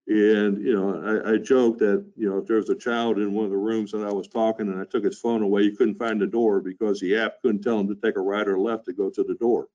And, 0.07 0.63
you 0.63 0.74
know, 0.75 1.21
I, 1.25 1.33
I 1.33 1.38
joke 1.38 1.79
that, 1.79 2.05
you 2.15 2.29
know, 2.29 2.38
if 2.38 2.45
there 2.45 2.57
was 2.57 2.69
a 2.69 2.75
child 2.75 3.17
in 3.17 3.33
one 3.33 3.45
of 3.45 3.51
the 3.51 3.57
rooms 3.57 3.93
and 3.93 4.05
I 4.05 4.13
was 4.13 4.27
talking 4.27 4.67
and 4.67 4.79
I 4.79 4.85
took 4.85 5.03
his 5.03 5.17
phone 5.17 5.41
away, 5.41 5.63
you 5.63 5.75
couldn't 5.75 5.97
find 5.97 6.21
the 6.21 6.27
door 6.27 6.59
because 6.59 7.00
the 7.00 7.17
app 7.17 7.41
couldn't 7.41 7.63
tell 7.63 7.79
him 7.79 7.88
to 7.88 7.95
take 7.95 8.15
a 8.15 8.21
right 8.21 8.47
or 8.47 8.59
left 8.59 8.85
to 8.85 8.93
go 8.93 9.09
to 9.09 9.24
the 9.24 9.33
door. 9.33 9.67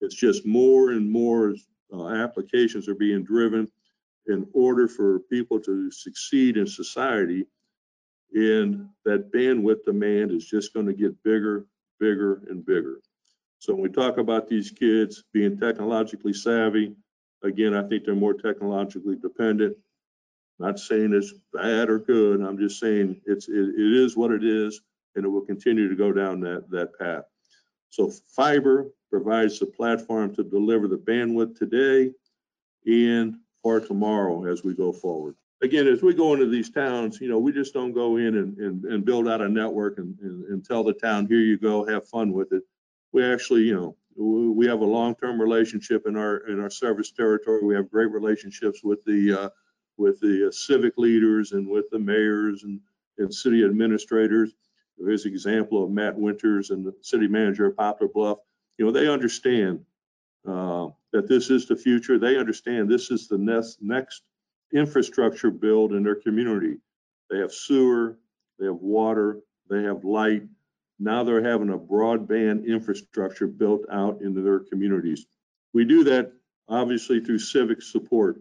It's 0.00 0.14
just 0.14 0.46
more 0.46 0.92
and 0.92 1.10
more 1.10 1.54
uh, 1.92 2.08
applications 2.08 2.88
are 2.88 2.94
being 2.94 3.24
driven 3.24 3.70
in 4.26 4.46
order 4.54 4.88
for 4.88 5.20
people 5.20 5.60
to 5.60 5.90
succeed 5.90 6.56
in 6.56 6.66
society. 6.66 7.46
And 8.32 8.88
that 9.04 9.32
bandwidth 9.32 9.84
demand 9.84 10.30
is 10.30 10.46
just 10.46 10.72
going 10.72 10.86
to 10.86 10.94
get 10.94 11.22
bigger, 11.22 11.66
bigger, 12.00 12.42
and 12.48 12.64
bigger. 12.64 13.00
So 13.58 13.74
when 13.74 13.82
we 13.82 13.88
talk 13.90 14.18
about 14.18 14.48
these 14.48 14.70
kids 14.70 15.24
being 15.32 15.58
technologically 15.58 16.32
savvy, 16.32 16.94
again, 17.42 17.74
I 17.74 17.82
think 17.82 18.04
they're 18.04 18.14
more 18.14 18.34
technologically 18.34 19.16
dependent. 19.16 19.76
Not 20.58 20.78
saying 20.78 21.12
it's 21.14 21.34
bad 21.52 21.88
or 21.88 21.98
good. 21.98 22.40
I'm 22.40 22.58
just 22.58 22.80
saying 22.80 23.20
it's 23.26 23.48
it, 23.48 23.54
it 23.54 23.96
is 23.96 24.16
what 24.16 24.32
it 24.32 24.44
is, 24.44 24.80
and 25.14 25.24
it 25.24 25.28
will 25.28 25.42
continue 25.42 25.88
to 25.88 25.94
go 25.94 26.12
down 26.12 26.40
that 26.40 26.68
that 26.70 26.98
path. 26.98 27.24
So 27.90 28.10
fiber 28.28 28.88
provides 29.10 29.58
the 29.58 29.66
platform 29.66 30.34
to 30.34 30.42
deliver 30.42 30.88
the 30.88 30.98
bandwidth 30.98 31.56
today 31.56 32.12
and 32.86 33.36
for 33.62 33.80
tomorrow 33.80 34.44
as 34.50 34.62
we 34.62 34.74
go 34.74 34.92
forward. 34.92 35.36
Again, 35.62 35.86
as 35.86 36.02
we 36.02 36.14
go 36.14 36.34
into 36.34 36.46
these 36.46 36.70
towns, 36.70 37.20
you 37.20 37.28
know, 37.28 37.38
we 37.38 37.52
just 37.52 37.72
don't 37.72 37.92
go 37.92 38.16
in 38.16 38.36
and, 38.36 38.56
and, 38.58 38.84
and 38.84 39.04
build 39.04 39.26
out 39.26 39.40
a 39.40 39.48
network 39.48 39.98
and, 39.98 40.16
and, 40.20 40.44
and 40.44 40.64
tell 40.64 40.84
the 40.84 40.92
town, 40.92 41.26
here 41.26 41.40
you 41.40 41.56
go, 41.56 41.84
have 41.86 42.06
fun 42.06 42.32
with 42.32 42.52
it 42.52 42.62
we 43.12 43.24
actually, 43.24 43.62
you 43.62 43.74
know, 43.74 43.96
we 44.18 44.66
have 44.66 44.80
a 44.80 44.84
long-term 44.84 45.40
relationship 45.40 46.06
in 46.06 46.16
our 46.16 46.38
in 46.48 46.60
our 46.60 46.70
service 46.70 47.12
territory. 47.12 47.64
We 47.64 47.74
have 47.74 47.90
great 47.90 48.10
relationships 48.10 48.82
with 48.82 49.04
the 49.04 49.40
uh, 49.40 49.48
with 49.96 50.20
the 50.20 50.48
uh, 50.48 50.50
civic 50.50 50.98
leaders 50.98 51.52
and 51.52 51.68
with 51.68 51.88
the 51.90 51.98
mayors 51.98 52.64
and, 52.64 52.80
and 53.18 53.32
city 53.32 53.64
administrators. 53.64 54.54
There's 54.98 55.24
an 55.24 55.32
example 55.32 55.84
of 55.84 55.90
Matt 55.90 56.16
Winters 56.16 56.70
and 56.70 56.84
the 56.84 56.92
city 57.02 57.28
manager 57.28 57.66
of 57.66 57.76
Poplar 57.76 58.08
Bluff. 58.08 58.38
You 58.78 58.86
know, 58.86 58.90
they 58.90 59.08
understand 59.08 59.84
uh, 60.48 60.88
that 61.12 61.28
this 61.28 61.50
is 61.50 61.66
the 61.66 61.76
future. 61.76 62.18
They 62.18 62.36
understand 62.36 62.88
this 62.88 63.10
is 63.10 63.28
the 63.28 63.38
next 63.38 63.78
next 63.80 64.22
infrastructure 64.74 65.50
build 65.50 65.92
in 65.92 66.02
their 66.02 66.16
community. 66.16 66.78
They 67.30 67.38
have 67.38 67.52
sewer, 67.52 68.18
they 68.58 68.66
have 68.66 68.76
water, 68.76 69.40
they 69.70 69.82
have 69.84 70.04
light, 70.04 70.42
now 70.98 71.22
they're 71.22 71.42
having 71.42 71.70
a 71.70 71.78
broadband 71.78 72.66
infrastructure 72.66 73.46
built 73.46 73.82
out 73.90 74.20
into 74.20 74.42
their 74.42 74.60
communities. 74.60 75.26
We 75.72 75.84
do 75.84 76.04
that 76.04 76.32
obviously 76.68 77.20
through 77.20 77.38
civic 77.38 77.82
support. 77.82 78.40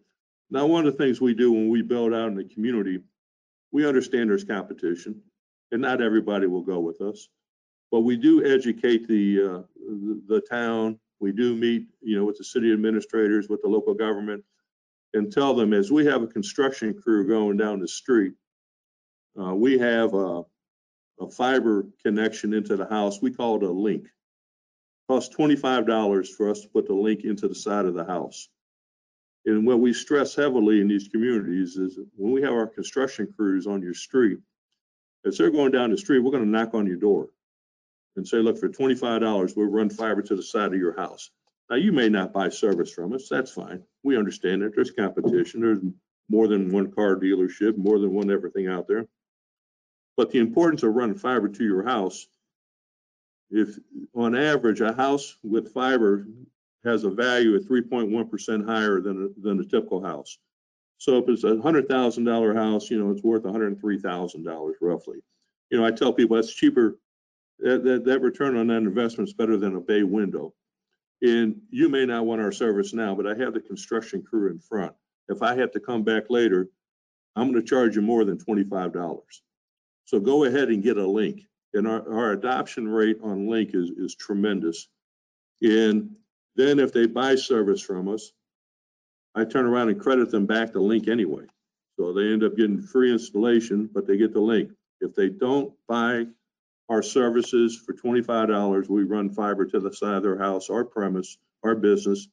Now, 0.50 0.66
one 0.66 0.88
of 0.88 0.98
the 0.98 1.04
things 1.04 1.22
we 1.22 1.34
do 1.34 1.52
when 1.52 1.70
we 1.70 1.82
build 1.82 2.14
out 2.14 2.30
in 2.30 2.36
the 2.36 2.44
community, 2.44 3.00
we 3.72 3.86
understand 3.86 4.30
there's 4.30 4.44
competition 4.44 5.22
and 5.72 5.82
not 5.82 6.02
everybody 6.02 6.48
will 6.48 6.62
go 6.62 6.80
with 6.80 7.02
us, 7.02 7.28
but 7.92 8.02
we 8.02 8.16
do 8.16 8.46
educate 8.46 9.08
the, 9.08 9.42
uh, 9.42 9.62
the, 9.76 10.22
the 10.28 10.42
town. 10.42 11.00
We 11.20 11.32
do 11.32 11.56
meet, 11.56 11.88
you 12.02 12.18
know, 12.18 12.26
with 12.26 12.38
the 12.38 12.44
city 12.44 12.72
administrators, 12.72 13.50
with 13.50 13.62
the 13.62 13.68
local 13.68 13.94
government 13.94 14.44
and 15.14 15.32
tell 15.32 15.54
them 15.54 15.74
as 15.74 15.92
we 15.92 16.06
have 16.06 16.22
a 16.22 16.28
construction 16.28 16.94
crew 16.94 17.28
going 17.28 17.58
down 17.58 17.80
the 17.80 17.88
street, 17.88 18.34
uh, 19.40 19.54
we 19.54 19.78
have 19.78 20.14
a, 20.14 20.44
a 21.20 21.30
fiber 21.30 21.86
connection 22.04 22.54
into 22.54 22.76
the 22.76 22.86
house. 22.86 23.22
We 23.22 23.32
call 23.32 23.58
it 23.58 23.64
a 23.64 23.72
link. 23.72 24.08
Costs 25.10 25.36
$25 25.36 26.28
for 26.30 26.50
us 26.50 26.62
to 26.62 26.68
put 26.70 26.88
the 26.88 26.94
link 26.94 27.24
into 27.24 27.48
the 27.48 27.56
side 27.56 27.86
of 27.86 27.94
the 27.94 28.06
house. 28.06 28.50
And 29.46 29.66
what 29.66 29.80
we 29.80 29.94
stress 29.94 30.36
heavily 30.36 30.82
in 30.82 30.90
these 30.90 31.08
communities 31.08 31.78
is 31.78 31.98
when 32.16 32.34
we 32.34 32.42
have 32.42 32.52
our 32.52 32.68
construction 32.68 33.34
crews 33.38 33.66
on 33.66 33.82
your 33.82 33.94
street, 33.94 34.40
as 35.26 35.38
they're 35.38 35.50
going 35.50 35.72
down 35.72 35.92
the 35.92 35.98
street, 35.98 36.20
we're 36.20 36.32
going 36.32 36.44
to 36.44 36.50
knock 36.50 36.74
on 36.74 36.86
your 36.86 36.98
door 36.98 37.30
and 38.18 38.28
say, 38.28 38.38
look, 38.38 38.58
for 38.58 38.68
$25, 38.68 39.56
we'll 39.56 39.68
run 39.68 39.90
fiber 39.90 40.22
to 40.22 40.36
the 40.36 40.44
side 40.44 40.74
of 40.74 40.80
your 40.80 40.96
house. 40.98 41.30
Now, 41.70 41.78
you 41.78 41.92
may 41.92 42.10
not 42.10 42.34
buy 42.34 42.50
service 42.50 42.92
from 42.92 43.14
us. 43.14 43.28
That's 43.30 43.52
fine. 43.52 43.84
We 44.04 44.18
understand 44.18 44.62
that 44.62 44.76
there's 44.76 44.92
competition. 44.92 45.62
There's 45.62 45.80
more 46.30 46.48
than 46.48 46.72
one 46.72 46.92
car 46.92 47.16
dealership, 47.16 47.78
more 47.78 48.00
than 48.00 48.14
one 48.14 48.32
everything 48.32 48.68
out 48.68 48.88
there. 48.88 49.08
But 50.18 50.32
the 50.32 50.40
importance 50.40 50.84
of 50.84 50.96
running 50.96 51.18
fiber 51.18 51.48
to 51.48 51.64
your 51.64 51.84
house, 51.84 52.28
if 53.52 53.78
on 54.16 54.36
average, 54.36 54.82
a 54.82 54.92
house 54.92 55.38
with 55.44 55.72
fiber 55.72 56.28
has 56.84 57.04
a 57.04 57.10
value 57.10 57.56
of 57.56 57.64
3.1% 57.66 58.66
higher 58.66 59.00
than 59.00 59.26
a, 59.26 59.42
than 59.42 59.60
a 59.60 59.64
typical 59.64 60.02
house. 60.02 60.38
So 60.98 61.18
if 61.20 61.30
it's 61.30 61.44
a 61.44 61.62
hundred 61.62 61.88
thousand 61.88 62.24
dollar 62.24 62.56
house, 62.56 62.90
you 62.90 62.98
know, 62.98 63.12
it's 63.12 63.24
worth 63.24 63.44
$103,000 63.44 64.74
roughly. 64.82 65.20
You 65.70 65.78
know, 65.78 65.86
I 65.86 65.92
tell 65.92 66.12
people 66.12 66.36
that's 66.36 66.54
cheaper. 66.54 66.98
That, 67.60 67.84
that, 67.84 68.06
that 68.06 68.22
return 68.22 68.56
on 68.56 68.68
that 68.68 68.78
investment 68.78 69.30
is 69.30 69.34
better 69.34 69.58
than 69.58 69.76
a 69.76 69.80
bay 69.80 70.04
window. 70.04 70.54
And 71.22 71.60
you 71.72 71.90
may 71.90 72.06
not 72.06 72.26
want 72.26 72.42
our 72.42 72.52
service 72.52 72.94
now, 72.94 73.16
but 73.16 73.26
I 73.26 73.36
have 73.36 73.54
the 73.54 73.60
construction 73.60 74.22
crew 74.22 74.52
in 74.52 74.60
front. 74.60 74.94
If 75.30 75.42
I 75.42 75.56
have 75.56 75.72
to 75.72 75.80
come 75.80 76.04
back 76.04 76.30
later, 76.30 76.70
I'm 77.36 77.52
going 77.52 77.62
to 77.62 77.68
charge 77.68 77.96
you 77.96 78.02
more 78.04 78.26
than 78.26 78.38
$25. 78.38 79.24
So 80.08 80.22
go 80.22 80.46
ahead 80.46 80.70
and 80.70 80.82
get 80.82 80.98
a 80.98 81.06
link. 81.06 81.42
And 81.74 81.86
our, 81.86 82.02
our 82.12 82.32
adoption 82.32 82.88
rate 82.88 83.18
on 83.22 83.50
link 83.50 83.72
is, 83.74 83.90
is 83.90 84.16
tremendous. 84.16 84.88
And 85.62 86.16
then 86.56 86.80
if 86.80 86.94
they 86.94 87.08
buy 87.08 87.36
service 87.36 87.82
from 87.82 88.08
us, 88.08 88.32
I 89.36 89.44
turn 89.44 89.66
around 89.66 89.90
and 89.90 90.00
credit 90.00 90.32
them 90.32 90.46
back 90.46 90.72
the 90.72 90.80
link 90.80 91.10
anyway. 91.10 91.44
So 92.00 92.14
they 92.14 92.32
end 92.32 92.44
up 92.44 92.56
getting 92.56 92.82
free 92.82 93.12
installation, 93.12 93.90
but 93.94 94.08
they 94.08 94.16
get 94.18 94.34
the 94.34 94.40
link. 94.40 94.72
If 95.02 95.14
they 95.14 95.28
don't 95.28 95.74
buy 95.90 96.26
our 96.90 97.02
services 97.02 97.76
for 97.78 97.94
$25, 97.94 98.88
we 98.88 99.04
run 99.04 99.30
fiber 99.30 99.66
to 99.66 99.80
the 99.80 99.92
side 99.92 100.16
of 100.16 100.24
their 100.24 100.38
house, 100.38 100.70
our 100.70 100.86
premise, 100.86 101.38
our 101.64 101.76
business. 101.76 102.30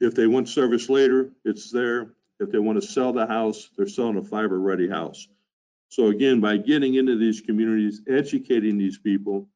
If 0.00 0.14
they 0.14 0.26
want 0.26 0.48
service 0.48 0.88
later, 0.88 1.30
it's 1.44 1.70
there. 1.70 2.14
If 2.40 2.50
they 2.50 2.58
want 2.58 2.80
to 2.80 2.88
sell 2.88 3.12
the 3.12 3.26
house, 3.26 3.68
they're 3.76 3.86
selling 3.86 4.16
a 4.16 4.24
fiber 4.24 4.58
ready 4.58 4.88
house. 4.88 5.28
So 5.88 6.08
again, 6.08 6.40
by 6.40 6.58
getting 6.58 6.94
into 6.94 7.16
these 7.16 7.40
communities, 7.40 8.02
educating 8.08 8.76
these 8.76 8.98
people, 8.98 9.48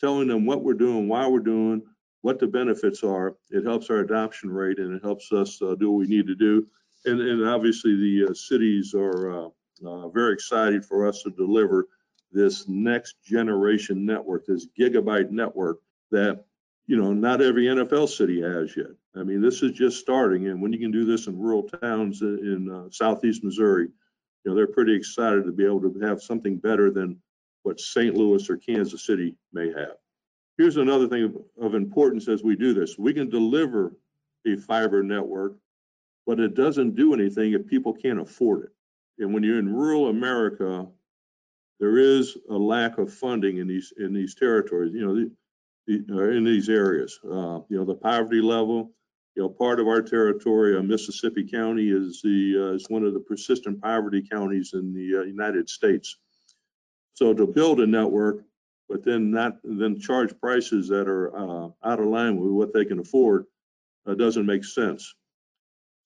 telling 0.00 0.28
them 0.28 0.44
what 0.44 0.62
we're 0.62 0.74
doing, 0.74 1.08
why 1.08 1.26
we're 1.26 1.40
doing, 1.40 1.82
what 2.20 2.38
the 2.38 2.46
benefits 2.46 3.02
are, 3.02 3.36
it 3.50 3.64
helps 3.64 3.90
our 3.90 4.00
adoption 4.00 4.50
rate 4.50 4.78
and 4.78 4.94
it 4.94 5.02
helps 5.02 5.32
us 5.32 5.60
uh, 5.62 5.74
do 5.74 5.90
what 5.90 5.98
we 5.98 6.06
need 6.06 6.26
to 6.26 6.34
do. 6.34 6.66
And, 7.04 7.20
and 7.20 7.48
obviously 7.48 7.96
the 7.96 8.30
uh, 8.30 8.34
cities 8.34 8.94
are 8.94 9.46
uh, 9.46 9.48
uh 9.84 10.08
very 10.10 10.32
excited 10.32 10.84
for 10.84 11.08
us 11.08 11.22
to 11.22 11.30
deliver 11.30 11.88
this 12.30 12.68
next 12.68 13.16
generation 13.24 14.06
network, 14.06 14.46
this 14.46 14.68
gigabyte 14.78 15.30
network 15.30 15.80
that, 16.10 16.44
you 16.86 16.96
know, 16.96 17.12
not 17.12 17.42
every 17.42 17.64
NFL 17.64 18.08
city 18.08 18.40
has 18.40 18.76
yet. 18.76 18.94
I 19.16 19.22
mean, 19.22 19.40
this 19.40 19.62
is 19.62 19.72
just 19.72 19.98
starting. 19.98 20.48
And 20.48 20.62
when 20.62 20.72
you 20.72 20.78
can 20.78 20.90
do 20.90 21.04
this 21.04 21.26
in 21.26 21.38
rural 21.38 21.64
towns 21.64 22.22
in 22.22 22.70
uh, 22.70 22.90
Southeast 22.90 23.42
Missouri, 23.42 23.88
you 24.44 24.50
know, 24.50 24.54
they're 24.54 24.66
pretty 24.66 24.94
excited 24.94 25.44
to 25.44 25.52
be 25.52 25.64
able 25.64 25.80
to 25.80 26.00
have 26.00 26.22
something 26.22 26.56
better 26.56 26.90
than 26.90 27.20
what 27.62 27.80
St. 27.80 28.14
Louis 28.14 28.48
or 28.50 28.56
Kansas 28.56 29.06
City 29.06 29.36
may 29.52 29.68
have. 29.68 29.96
Here's 30.58 30.76
another 30.76 31.08
thing 31.08 31.34
of, 31.60 31.74
importance 31.74 32.28
as 32.28 32.42
we 32.42 32.56
do 32.56 32.74
this. 32.74 32.98
We 32.98 33.14
can 33.14 33.30
deliver 33.30 33.96
a 34.46 34.56
fiber 34.56 35.02
network 35.02 35.56
but 36.26 36.40
it 36.40 36.54
doesn't 36.54 36.94
do 36.94 37.14
anything 37.14 37.52
if 37.52 37.66
people 37.66 37.92
can't 37.92 38.20
afford 38.20 38.64
it. 38.64 38.70
And 39.18 39.32
when 39.34 39.42
you're 39.42 39.58
in 39.58 39.72
rural 39.72 40.08
America, 40.08 40.86
there 41.80 41.98
is 41.98 42.36
a 42.48 42.54
lack 42.54 42.98
of 42.98 43.12
funding 43.12 43.58
in 43.58 43.66
these, 43.66 43.92
in 43.98 44.12
these 44.12 44.34
territories, 44.34 44.92
you 44.94 45.04
know, 45.04 45.14
the, 45.14 45.30
the, 45.86 46.14
uh, 46.14 46.36
in 46.36 46.44
these 46.44 46.68
areas. 46.68 47.18
Uh, 47.24 47.60
you 47.68 47.76
know, 47.76 47.84
the 47.84 47.94
poverty 47.94 48.40
level, 48.40 48.92
you 49.34 49.42
know, 49.42 49.48
part 49.48 49.80
of 49.80 49.88
our 49.88 50.02
territory, 50.02 50.76
uh, 50.76 50.82
Mississippi 50.82 51.44
County 51.44 51.90
is 51.90 52.20
the, 52.22 52.70
uh, 52.70 52.74
is 52.74 52.86
one 52.88 53.04
of 53.04 53.14
the 53.14 53.20
persistent 53.20 53.80
poverty 53.80 54.22
counties 54.22 54.72
in 54.74 54.92
the 54.92 55.20
uh, 55.20 55.22
United 55.22 55.68
States. 55.68 56.18
So 57.14 57.32
to 57.32 57.46
build 57.46 57.80
a 57.80 57.86
network, 57.86 58.44
but 58.88 59.04
then 59.04 59.30
not, 59.30 59.56
then 59.64 59.98
charge 59.98 60.38
prices 60.38 60.88
that 60.88 61.08
are 61.08 61.34
uh, 61.34 61.68
out 61.84 62.00
of 62.00 62.06
line 62.06 62.36
with 62.36 62.50
what 62.50 62.74
they 62.74 62.84
can 62.84 62.98
afford, 62.98 63.46
uh, 64.06 64.14
doesn't 64.14 64.44
make 64.44 64.64
sense. 64.64 65.14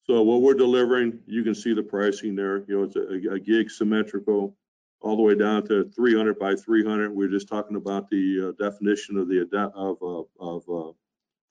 So 0.05 0.23
what 0.23 0.43
we're 0.43 0.55
delivering, 0.55 1.19
you 1.27 1.43
can 1.43 1.55
see 1.55 1.75
the 1.75 1.83
pricing 1.83 2.37
there, 2.37 2.59
you 2.69 2.77
know, 2.77 2.83
it's 2.85 2.97
a, 2.97 3.35
a 3.35 3.41
gig 3.41 3.71
symmetrical, 3.71 4.57
all 5.01 5.17
the 5.17 5.23
way 5.23 5.35
down 5.35 5.67
to 5.67 5.91
300 5.97 6.39
by 6.39 6.55
300. 6.55 7.11
We're 7.11 7.29
just 7.29 7.49
talking 7.49 7.77
about 7.77 8.09
the 8.09 8.49
uh, 8.49 8.63
definition 8.63 9.17
of 9.17 9.29
the 9.29 9.43
of 9.75 10.27
of 10.39 10.63
uh, 10.69 10.93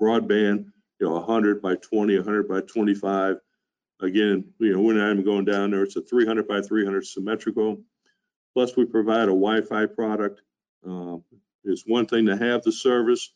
broadband, 0.02 0.66
you 1.00 1.08
know, 1.08 1.14
100 1.14 1.62
by 1.62 1.76
20, 1.76 2.16
100 2.16 2.48
by 2.48 2.62
25. 2.62 3.38
Again, 4.02 4.46
you 4.60 4.74
know, 4.74 4.92
not 4.92 5.12
even 5.12 5.24
going 5.24 5.46
down 5.46 5.72
there. 5.72 5.84
It's 5.84 5.96
a 5.96 6.02
300 6.02 6.48
by 6.48 6.62
300 6.62 7.06
symmetrical. 7.06 7.82
Plus, 8.54 8.76
we 8.76 8.86
provide 8.86 9.24
a 9.24 9.36
Wi-Fi 9.36 9.86
product. 9.88 10.42
Uh, 10.88 11.18
it's 11.64 11.84
one 11.86 12.06
thing 12.06 12.26
to 12.26 12.38
have 12.38 12.62
the 12.64 12.72
service. 12.72 13.34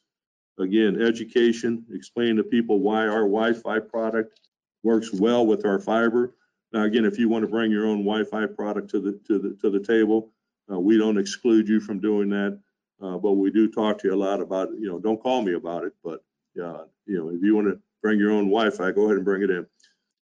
Again, 0.60 1.02
education, 1.02 1.86
explain 1.92 2.36
to 2.36 2.44
people 2.44 2.80
why 2.80 3.08
our 3.08 3.22
Wi-Fi 3.22 3.80
product 3.80 4.40
works 4.84 5.14
well 5.14 5.46
with 5.46 5.66
our 5.66 5.80
fiber. 5.80 6.36
Now, 6.72 6.84
again, 6.84 7.06
if 7.06 7.18
you 7.18 7.30
want 7.30 7.44
to 7.44 7.48
bring 7.48 7.72
your 7.72 7.86
own 7.86 8.04
Wi-Fi 8.04 8.46
product 8.48 8.90
to 8.92 9.00
the 9.00 9.20
to 9.28 9.40
the 9.40 9.58
to 9.62 9.70
the 9.70 9.80
table, 9.80 10.32
uh, 10.72 10.80
we 10.80 10.98
don't 10.98 11.18
exclude 11.18 11.68
you 11.68 11.80
from 11.80 12.00
doing 12.00 12.30
that. 12.30 12.60
Uh, 13.02 13.18
but 13.18 13.34
we 13.34 13.50
do 13.50 13.72
talk 13.72 13.98
to 14.00 14.10
you 14.10 14.14
a 14.14 14.18
lot 14.18 14.42
about, 14.42 14.70
you 14.78 14.88
know, 14.88 15.00
don't 15.00 15.22
call 15.22 15.42
me 15.42 15.54
about 15.54 15.86
it, 15.86 15.94
but 16.04 16.22
uh, 16.58 16.86
you 17.06 17.18
know, 17.18 17.30
if 17.30 17.42
you 17.42 17.56
want 17.56 17.68
to 17.68 17.80
bring 18.02 18.20
your 18.20 18.32
own 18.32 18.46
Wi-Fi, 18.46 18.92
go 18.92 19.06
ahead 19.06 19.18
and 19.18 19.26
bring 19.26 19.44
it 19.44 19.50
in. 19.50 19.66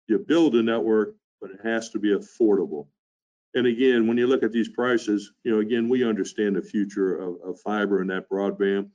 You 0.06 0.18
build 0.18 0.54
a 0.54 0.62
network, 0.62 1.14
but 1.40 1.50
it 1.50 1.60
has 1.62 1.90
to 1.90 1.98
be 1.98 2.14
affordable. 2.14 2.86
And 3.54 3.66
again, 3.66 4.06
when 4.06 4.18
you 4.18 4.26
look 4.26 4.42
at 4.42 4.52
these 4.52 4.68
prices, 4.68 5.32
you 5.42 5.52
know, 5.52 5.60
again, 5.60 5.88
we 5.88 6.04
understand 6.04 6.56
the 6.56 6.62
future 6.62 7.18
of, 7.18 7.36
of 7.42 7.60
fiber 7.60 8.00
and 8.00 8.10
that 8.10 8.28
broadband, 8.28 8.88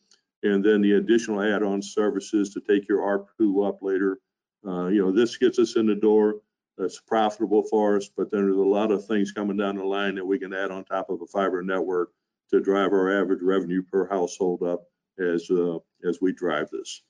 and 0.44 0.64
then 0.64 0.82
the 0.82 0.94
additional 0.94 1.42
add-on 1.42 1.82
services 1.82 2.54
to 2.54 2.62
take 2.62 2.88
your 2.88 3.00
ARPU 3.00 3.68
up 3.68 3.82
later. 3.82 4.20
Uh, 4.66 4.88
you 4.88 5.02
know, 5.02 5.12
this 5.12 5.38
gets 5.38 5.60
us 5.60 5.76
in 5.76 5.86
the 5.86 5.96
door 5.96 6.36
that's 6.78 7.00
profitable 7.00 7.64
for 7.64 7.98
us, 7.98 8.10
but 8.16 8.32
then 8.32 8.42
there's 8.44 8.56
a 8.56 8.60
lot 8.60 8.92
of 8.92 9.06
things 9.06 9.32
coming 9.32 9.58
down 9.58 9.78
the 9.78 9.84
line 9.84 10.16
that 10.16 10.26
we 10.26 10.40
can 10.40 10.54
add 10.54 10.72
on 10.72 10.84
top 10.84 11.10
of 11.10 11.22
a 11.22 11.28
fiber 11.28 11.62
network 11.62 12.12
to 12.52 12.60
drive 12.60 12.92
our 12.94 13.22
average 13.22 13.42
revenue 13.42 13.82
per 13.82 14.08
household 14.08 14.64
up 14.64 14.84
as 15.20 15.50
uh, 15.52 15.78
as 16.08 16.20
we 16.22 16.32
drive 16.32 16.70
this. 16.72 17.04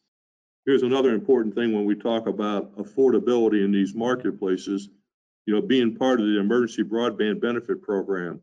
Here's 0.65 0.83
another 0.83 1.13
important 1.13 1.55
thing 1.55 1.73
when 1.73 1.85
we 1.85 1.95
talk 1.95 2.27
about 2.27 2.75
affordability 2.77 3.65
in 3.65 3.71
these 3.71 3.93
marketplaces, 3.93 4.89
you 5.45 5.53
know, 5.53 5.61
being 5.61 5.95
part 5.95 6.21
of 6.21 6.25
the 6.25 6.39
emergency 6.39 6.83
broadband 6.83 7.41
benefit 7.41 7.81
program. 7.81 8.41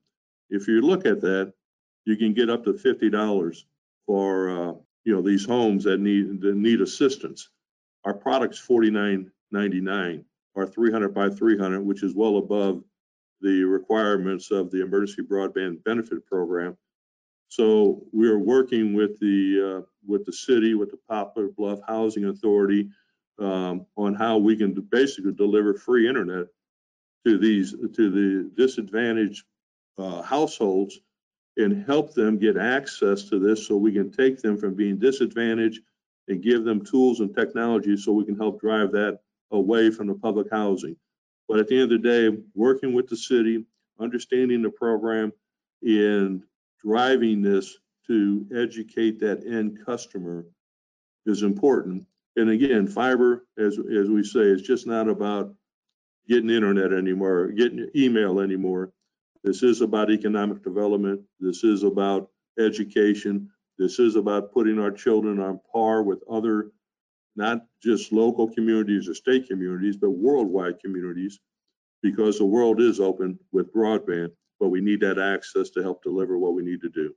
If 0.50 0.68
you 0.68 0.82
look 0.82 1.06
at 1.06 1.20
that, 1.22 1.52
you 2.04 2.16
can 2.16 2.34
get 2.34 2.50
up 2.50 2.64
to 2.64 2.72
$50 2.72 3.64
for 4.06 4.50
uh, 4.50 4.74
you 5.04 5.14
know 5.14 5.22
these 5.22 5.46
homes 5.46 5.84
that 5.84 6.00
need 6.00 6.40
that 6.42 6.56
need 6.56 6.80
assistance. 6.80 7.48
Our 8.04 8.14
product's 8.14 8.60
$49.99 8.66 10.24
or 10.54 10.66
300 10.66 11.14
by 11.14 11.30
300, 11.30 11.80
which 11.80 12.02
is 12.02 12.14
well 12.14 12.38
above 12.38 12.82
the 13.40 13.64
requirements 13.64 14.50
of 14.50 14.70
the 14.70 14.82
Emergency 14.82 15.22
Broadband 15.22 15.82
Benefit 15.84 16.26
Program. 16.26 16.76
So 17.50 18.06
we 18.12 18.28
are 18.28 18.38
working 18.38 18.94
with 18.94 19.18
the 19.18 19.80
uh, 19.80 19.86
with 20.06 20.24
the 20.24 20.32
city, 20.32 20.74
with 20.74 20.92
the 20.92 21.00
Poplar 21.08 21.48
Bluff 21.48 21.80
Housing 21.86 22.26
Authority, 22.26 22.88
um, 23.40 23.86
on 23.96 24.14
how 24.14 24.38
we 24.38 24.56
can 24.56 24.72
basically 24.72 25.32
deliver 25.32 25.74
free 25.74 26.08
internet 26.08 26.46
to 27.26 27.38
these 27.38 27.72
to 27.72 28.10
the 28.10 28.50
disadvantaged 28.54 29.44
uh, 29.98 30.22
households 30.22 31.00
and 31.56 31.84
help 31.86 32.14
them 32.14 32.38
get 32.38 32.56
access 32.56 33.24
to 33.24 33.40
this, 33.40 33.66
so 33.66 33.76
we 33.76 33.92
can 33.92 34.12
take 34.12 34.40
them 34.40 34.56
from 34.56 34.74
being 34.74 34.96
disadvantaged 34.96 35.80
and 36.28 36.44
give 36.44 36.64
them 36.64 36.84
tools 36.84 37.18
and 37.18 37.34
technology 37.34 37.96
so 37.96 38.12
we 38.12 38.24
can 38.24 38.36
help 38.36 38.60
drive 38.60 38.92
that 38.92 39.18
away 39.50 39.90
from 39.90 40.06
the 40.06 40.14
public 40.14 40.46
housing. 40.52 40.94
But 41.48 41.58
at 41.58 41.66
the 41.66 41.80
end 41.80 41.92
of 41.92 42.00
the 42.00 42.08
day, 42.08 42.38
working 42.54 42.92
with 42.92 43.08
the 43.08 43.16
city, 43.16 43.64
understanding 43.98 44.62
the 44.62 44.70
program, 44.70 45.32
and 45.82 46.44
driving 46.84 47.42
this 47.42 47.78
to 48.06 48.46
educate 48.54 49.20
that 49.20 49.44
end 49.46 49.78
customer 49.84 50.46
is 51.26 51.42
important. 51.42 52.04
And 52.36 52.50
again, 52.50 52.86
fiber, 52.86 53.46
as 53.58 53.78
as 53.78 54.08
we 54.08 54.22
say, 54.24 54.40
is 54.40 54.62
just 54.62 54.86
not 54.86 55.08
about 55.08 55.54
getting 56.28 56.50
internet 56.50 56.92
anymore, 56.92 57.48
getting 57.48 57.88
email 57.94 58.40
anymore. 58.40 58.92
This 59.42 59.62
is 59.62 59.80
about 59.80 60.10
economic 60.10 60.62
development. 60.62 61.20
This 61.40 61.64
is 61.64 61.82
about 61.82 62.30
education. 62.58 63.48
This 63.78 63.98
is 63.98 64.16
about 64.16 64.52
putting 64.52 64.78
our 64.78 64.90
children 64.90 65.40
on 65.40 65.60
par 65.72 66.02
with 66.02 66.22
other 66.30 66.70
not 67.36 67.64
just 67.82 68.12
local 68.12 68.48
communities 68.48 69.08
or 69.08 69.14
state 69.14 69.48
communities, 69.48 69.96
but 69.96 70.10
worldwide 70.10 70.78
communities, 70.80 71.40
because 72.02 72.38
the 72.38 72.44
world 72.44 72.80
is 72.80 73.00
open 73.00 73.38
with 73.52 73.72
broadband, 73.72 74.30
but 74.60 74.68
we 74.68 74.80
need 74.80 75.00
that 75.00 75.18
access 75.18 75.70
to 75.70 75.82
help 75.82 76.02
deliver 76.02 76.38
what 76.38 76.54
we 76.54 76.62
need 76.62 76.82
to 76.82 76.90
do. 76.90 77.14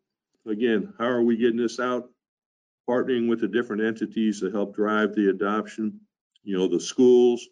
Again, 0.48 0.94
how 0.98 1.06
are 1.06 1.22
we 1.22 1.38
getting 1.38 1.58
this 1.58 1.80
out? 1.80 2.10
Partnering 2.90 3.30
with 3.30 3.42
the 3.42 3.48
different 3.48 3.84
entities 3.84 4.40
to 4.40 4.50
help 4.50 4.76
drive 4.76 5.14
the 5.14 5.30
adoption. 5.30 6.00
You 6.44 6.58
know, 6.58 6.68
the 6.68 6.80
schools. 6.80 7.48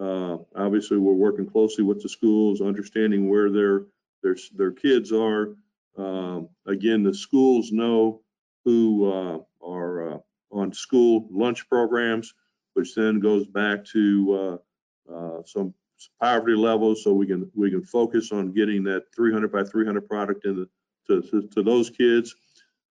Uh, 0.00 0.38
obviously, 0.56 0.98
we're 0.98 1.12
working 1.12 1.46
closely 1.46 1.84
with 1.84 2.02
the 2.02 2.08
schools, 2.08 2.60
understanding 2.60 3.28
where 3.28 3.50
their 3.50 3.84
their 4.22 4.36
their 4.56 4.72
kids 4.72 5.12
are. 5.12 5.56
Um, 5.96 6.48
again, 6.66 7.04
the 7.04 7.14
schools 7.14 7.70
know 7.70 8.22
who 8.64 9.12
uh, 9.12 9.38
are 9.64 10.14
uh, 10.14 10.18
on 10.50 10.72
school 10.72 11.28
lunch 11.30 11.68
programs, 11.68 12.34
which 12.72 12.94
then 12.96 13.20
goes 13.20 13.46
back 13.46 13.84
to 13.86 14.60
uh, 15.08 15.14
uh, 15.14 15.42
some 15.44 15.72
poverty 16.20 16.56
levels, 16.56 17.02
so 17.02 17.12
we 17.12 17.26
can 17.26 17.50
we 17.54 17.70
can 17.70 17.82
focus 17.82 18.32
on 18.32 18.52
getting 18.52 18.82
that 18.84 19.04
300 19.14 19.50
by 19.50 19.64
300 19.64 20.08
product 20.08 20.44
in 20.46 20.56
the, 20.56 20.68
to, 21.06 21.28
to, 21.30 21.48
to 21.48 21.62
those 21.62 21.90
kids. 21.90 22.34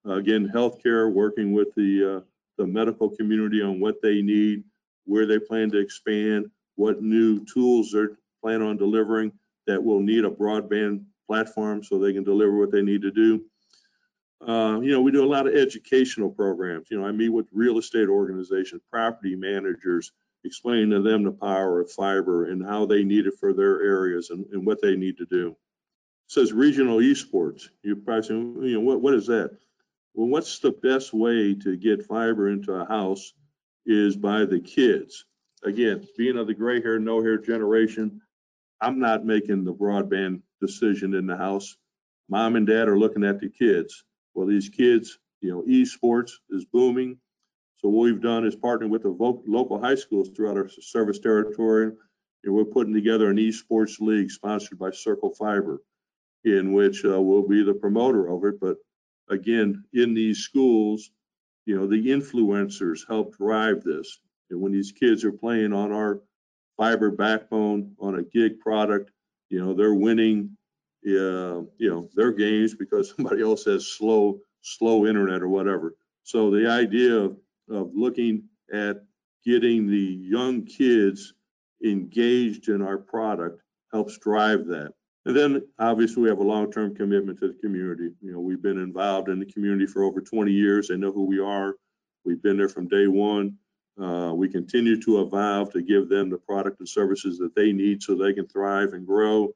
Uh, 0.05 0.13
again, 0.13 0.51
healthcare, 0.53 1.11
working 1.11 1.53
with 1.53 1.73
the 1.75 2.17
uh, 2.17 2.21
the 2.57 2.67
medical 2.67 3.09
community 3.09 3.61
on 3.61 3.79
what 3.79 4.01
they 4.01 4.21
need, 4.21 4.63
where 5.05 5.25
they 5.25 5.39
plan 5.39 5.69
to 5.71 5.79
expand, 5.79 6.49
what 6.75 7.01
new 7.01 7.43
tools 7.45 7.91
they're 7.91 8.17
plan 8.43 8.61
on 8.61 8.77
delivering 8.77 9.31
that 9.65 9.81
will 9.81 10.01
need 10.01 10.25
a 10.25 10.29
broadband 10.29 11.03
platform 11.27 11.81
so 11.83 11.97
they 11.97 12.13
can 12.13 12.23
deliver 12.23 12.57
what 12.57 12.71
they 12.71 12.81
need 12.81 13.01
to 13.01 13.11
do. 13.11 13.43
Uh, 14.45 14.81
you 14.81 14.91
know, 14.91 15.01
we 15.01 15.11
do 15.11 15.23
a 15.23 15.25
lot 15.25 15.47
of 15.47 15.55
educational 15.55 16.29
programs. 16.29 16.87
You 16.91 16.99
know, 16.99 17.07
I 17.07 17.11
meet 17.13 17.29
with 17.29 17.47
real 17.53 17.77
estate 17.77 18.09
organizations, 18.09 18.81
property 18.91 19.35
managers, 19.35 20.11
explaining 20.45 20.89
to 20.91 21.01
them 21.01 21.23
the 21.23 21.31
power 21.31 21.81
of 21.81 21.91
fiber 21.91 22.45
and 22.45 22.65
how 22.65 22.85
they 22.85 23.03
need 23.03 23.27
it 23.27 23.39
for 23.39 23.53
their 23.53 23.81
areas 23.81 24.29
and, 24.29 24.45
and 24.51 24.65
what 24.65 24.81
they 24.81 24.95
need 24.95 25.17
to 25.17 25.25
do. 25.25 25.49
It 25.49 26.31
says 26.31 26.53
regional 26.53 26.97
esports. 26.97 27.69
You're 27.81 27.95
probably 27.95 28.23
saying, 28.23 28.63
you 28.63 28.73
know, 28.75 28.79
what, 28.81 29.01
what 29.01 29.13
is 29.13 29.27
that? 29.27 29.57
Well, 30.13 30.27
what's 30.27 30.59
the 30.59 30.71
best 30.71 31.13
way 31.13 31.55
to 31.55 31.75
get 31.75 32.05
fiber 32.05 32.49
into 32.49 32.73
a 32.73 32.85
house 32.85 33.33
is 33.85 34.15
by 34.15 34.45
the 34.45 34.59
kids. 34.59 35.25
Again, 35.63 36.07
being 36.17 36.37
of 36.37 36.47
the 36.47 36.53
gray 36.53 36.81
hair, 36.81 36.99
no 36.99 37.21
hair 37.21 37.37
generation, 37.37 38.21
I'm 38.81 38.99
not 38.99 39.25
making 39.25 39.63
the 39.63 39.73
broadband 39.73 40.41
decision 40.61 41.13
in 41.13 41.25
the 41.25 41.37
house. 41.37 41.77
Mom 42.29 42.55
and 42.55 42.67
dad 42.67 42.87
are 42.87 42.99
looking 42.99 43.23
at 43.23 43.39
the 43.39 43.49
kids. 43.49 44.03
Well, 44.33 44.47
these 44.47 44.69
kids, 44.69 45.19
you 45.41 45.51
know, 45.51 45.61
esports 45.63 46.31
is 46.49 46.65
booming. 46.65 47.17
So 47.83 47.89
what 47.89 48.03
we've 48.03 48.21
done 48.21 48.45
is 48.45 48.55
partnered 48.55 48.89
with 48.89 49.03
the 49.03 49.09
local 49.09 49.77
high 49.77 49.95
schools 49.95 50.29
throughout 50.29 50.55
our 50.55 50.69
service 50.69 51.19
territory, 51.19 51.91
and 52.45 52.55
we're 52.55 52.63
putting 52.63 52.93
together 52.93 53.29
an 53.29 53.35
esports 53.35 53.99
league 53.99 54.31
sponsored 54.31 54.79
by 54.79 54.91
Circle 54.91 55.31
Fiber, 55.31 55.81
in 56.45 56.71
which 56.71 57.03
uh, 57.03 57.21
we'll 57.21 57.45
be 57.45 57.61
the 57.61 57.73
promoter 57.73 58.29
of 58.29 58.45
it. 58.45 58.57
But 58.61 58.77
again, 59.29 59.83
in 59.91 60.13
these 60.13 60.39
schools, 60.39 61.11
you 61.65 61.75
know, 61.75 61.85
the 61.85 62.07
influencers 62.07 63.01
help 63.05 63.35
drive 63.35 63.83
this. 63.83 64.17
And 64.49 64.61
when 64.61 64.71
these 64.71 64.93
kids 64.93 65.25
are 65.25 65.33
playing 65.33 65.73
on 65.73 65.91
our 65.91 66.21
fiber 66.77 67.11
backbone 67.11 67.95
on 67.99 68.15
a 68.15 68.23
gig 68.23 68.61
product, 68.61 69.11
you 69.49 69.59
know, 69.59 69.73
they're 69.73 69.93
winning 69.93 70.55
uh, 71.05 71.67
you 71.77 71.89
know, 71.89 72.09
their 72.15 72.31
games 72.31 72.75
because 72.75 73.13
somebody 73.15 73.41
else 73.41 73.65
has 73.65 73.87
slow, 73.87 74.39
slow 74.61 75.05
internet 75.05 75.41
or 75.41 75.49
whatever. 75.49 75.95
So 76.23 76.49
the 76.49 76.69
idea 76.71 77.13
of, 77.13 77.37
of 77.69 77.91
looking 77.93 78.43
at 78.73 79.03
getting 79.45 79.87
the 79.87 80.17
young 80.21 80.63
kids 80.63 81.33
engaged 81.83 82.69
in 82.69 82.81
our 82.81 82.97
product 82.97 83.61
helps 83.91 84.17
drive 84.17 84.65
that. 84.67 84.93
And 85.25 85.35
then 85.35 85.61
obviously 85.79 86.23
we 86.23 86.29
have 86.29 86.39
a 86.39 86.43
long-term 86.43 86.95
commitment 86.95 87.39
to 87.39 87.47
the 87.47 87.53
community. 87.53 88.09
You 88.21 88.33
know, 88.33 88.39
we've 88.39 88.61
been 88.61 88.79
involved 88.79 89.29
in 89.29 89.39
the 89.39 89.45
community 89.45 89.85
for 89.85 90.03
over 90.03 90.19
20 90.19 90.51
years. 90.51 90.87
They 90.87 90.97
know 90.97 91.11
who 91.11 91.25
we 91.25 91.39
are. 91.39 91.75
We've 92.25 92.41
been 92.41 92.57
there 92.57 92.69
from 92.69 92.87
day 92.87 93.07
one. 93.07 93.57
Uh, 94.01 94.33
we 94.33 94.49
continue 94.49 94.99
to 95.01 95.21
evolve 95.21 95.71
to 95.71 95.81
give 95.81 96.09
them 96.09 96.29
the 96.29 96.37
product 96.37 96.79
and 96.79 96.89
services 96.89 97.37
that 97.37 97.55
they 97.55 97.71
need 97.71 98.01
so 98.01 98.15
they 98.15 98.33
can 98.33 98.47
thrive 98.47 98.93
and 98.93 99.05
grow. 99.05 99.53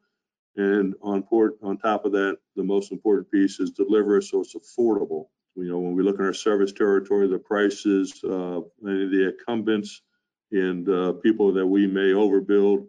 And 0.56 0.96
on 1.02 1.24
port, 1.24 1.56
on 1.62 1.78
top 1.78 2.06
of 2.06 2.12
that, 2.14 2.38
the 2.56 2.64
most 2.64 2.92
important 2.92 3.30
piece 3.32 3.60
is 3.60 3.72
deliver 3.72 4.22
so 4.22 4.42
it's 4.42 4.56
affordable. 4.56 5.28
You 5.58 5.72
know, 5.72 5.80
when 5.80 5.96
we 5.96 6.04
look 6.04 6.20
at 6.20 6.26
our 6.26 6.34
service 6.34 6.72
territory, 6.72 7.28
the 7.28 7.40
prices, 7.40 8.24
uh, 8.24 8.62
any 8.88 9.06
of 9.06 9.12
the 9.12 9.34
incumbents 9.34 10.04
and 10.52 10.88
uh, 10.88 11.14
people 11.14 11.52
that 11.54 11.66
we 11.66 11.88
may 11.88 12.12
overbuild, 12.12 12.86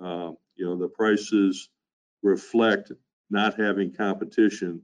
uh, 0.00 0.30
you 0.54 0.64
know, 0.64 0.76
the 0.76 0.88
prices 0.88 1.68
reflect 2.22 2.92
not 3.28 3.58
having 3.58 3.92
competition. 3.92 4.82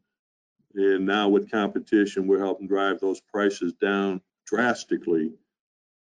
And 0.74 1.06
now 1.06 1.28
with 1.28 1.50
competition, 1.50 2.26
we're 2.26 2.40
helping 2.40 2.66
drive 2.66 2.98
those 2.98 3.20
prices 3.20 3.72
down 3.74 4.20
drastically. 4.44 5.32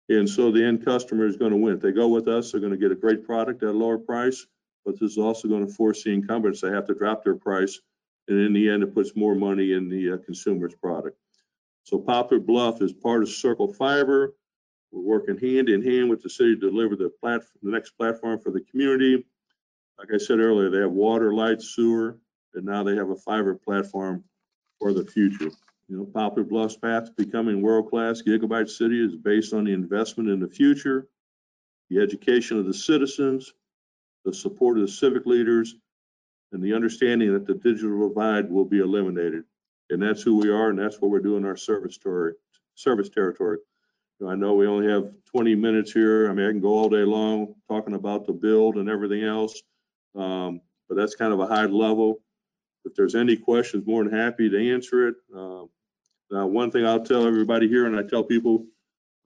And 0.08 0.28
so 0.28 0.50
the 0.50 0.64
end 0.64 0.82
customer 0.82 1.26
is 1.26 1.36
going 1.36 1.50
to 1.50 1.58
win. 1.58 1.74
If 1.74 1.82
they 1.82 1.92
go 1.92 2.08
with 2.08 2.26
us, 2.26 2.50
they're 2.50 2.60
going 2.60 2.72
to 2.72 2.78
get 2.78 2.92
a 2.92 2.96
great 2.96 3.24
product 3.24 3.62
at 3.62 3.68
a 3.68 3.72
lower 3.72 3.98
price, 3.98 4.46
but 4.86 4.98
this 4.98 5.12
is 5.12 5.18
also 5.18 5.46
going 5.46 5.66
to 5.66 5.72
force 5.72 6.04
the 6.04 6.14
incumbents 6.14 6.60
to 6.62 6.72
have 6.72 6.86
to 6.86 6.94
drop 6.94 7.22
their 7.22 7.36
price. 7.36 7.80
And 8.28 8.38
in 8.38 8.52
the 8.52 8.68
end, 8.68 8.82
it 8.82 8.94
puts 8.94 9.16
more 9.16 9.34
money 9.34 9.72
in 9.72 9.88
the 9.88 10.12
uh, 10.12 10.16
consumer's 10.18 10.74
product. 10.74 11.16
So 11.84 11.98
Poplar 11.98 12.38
Bluff 12.38 12.82
is 12.82 12.92
part 12.92 13.22
of 13.22 13.30
Circle 13.30 13.72
Fiber. 13.72 14.34
We're 14.92 15.02
working 15.02 15.38
hand 15.38 15.68
in 15.68 15.82
hand 15.82 16.10
with 16.10 16.22
the 16.22 16.30
city 16.30 16.54
to 16.54 16.70
deliver 16.70 16.96
the, 16.96 17.10
the 17.22 17.40
next 17.62 17.92
platform 17.92 18.38
for 18.40 18.50
the 18.50 18.60
community. 18.70 19.24
Like 19.98 20.08
I 20.14 20.18
said 20.18 20.38
earlier, 20.38 20.70
they 20.70 20.80
have 20.80 20.92
water, 20.92 21.32
light, 21.32 21.62
sewer, 21.62 22.18
and 22.54 22.64
now 22.64 22.82
they 22.82 22.96
have 22.96 23.10
a 23.10 23.16
fiber 23.16 23.54
platform 23.54 24.24
for 24.78 24.92
the 24.92 25.04
future. 25.04 25.50
You 25.88 25.96
know, 25.96 26.04
Poplar 26.04 26.44
Bluff's 26.44 26.76
path 26.76 27.06
to 27.06 27.24
becoming 27.24 27.62
world-class 27.62 28.22
gigabyte 28.22 28.68
city 28.68 29.02
is 29.02 29.16
based 29.16 29.54
on 29.54 29.64
the 29.64 29.72
investment 29.72 30.28
in 30.28 30.38
the 30.38 30.48
future, 30.48 31.08
the 31.88 32.00
education 32.00 32.58
of 32.58 32.66
the 32.66 32.74
citizens, 32.74 33.54
the 34.24 34.34
support 34.34 34.76
of 34.76 34.82
the 34.82 34.92
civic 34.92 35.24
leaders, 35.24 35.76
and 36.52 36.62
the 36.62 36.74
understanding 36.74 37.32
that 37.32 37.46
the 37.46 37.54
digital 37.54 38.08
divide 38.08 38.50
will 38.50 38.64
be 38.64 38.78
eliminated. 38.78 39.44
And 39.90 40.02
that's 40.02 40.22
who 40.22 40.37
we 40.37 40.50
are, 40.50 40.70
and 40.70 40.78
that's 40.78 41.00
what 41.00 41.11
we're 41.11 41.20
doing 41.20 41.44
our 41.44 41.56
service 41.56 41.98
territory. 41.98 42.34
Service 42.74 43.08
territory. 43.08 43.58
I 44.26 44.34
know 44.34 44.54
we 44.54 44.66
only 44.66 44.90
have 44.90 45.12
20 45.26 45.54
minutes 45.54 45.92
here. 45.92 46.28
I 46.28 46.34
mean, 46.34 46.46
I 46.46 46.50
can 46.50 46.61
go 46.61 46.76
all 46.76 46.88
day 46.88 47.04
long 47.04 47.54
talking 47.68 47.94
about 47.94 48.26
the 48.26 48.32
build 48.32 48.76
and 48.76 48.88
everything 48.88 49.22
else, 49.22 49.62
um, 50.16 50.61
but 50.88 50.96
that's 50.96 51.14
kind 51.14 51.32
of 51.32 51.40
a 51.40 51.46
high 51.46 51.66
level. 51.66 52.20
If 52.84 52.94
there's 52.94 53.14
any 53.14 53.37
questions, 53.37 53.87
more 53.87 54.02
than 54.02 54.12
happy 54.12 54.48
to 54.48 54.72
answer 54.72 55.08
it. 55.08 55.14
Uh, 55.34 55.64
now, 56.30 56.46
one 56.46 56.70
thing 56.70 56.84
I'll 56.84 57.04
tell 57.04 57.26
everybody 57.26 57.68
here, 57.68 57.87
and 57.87 57.96
I 57.96 58.02
tell 58.02 58.24
people, 58.24 58.66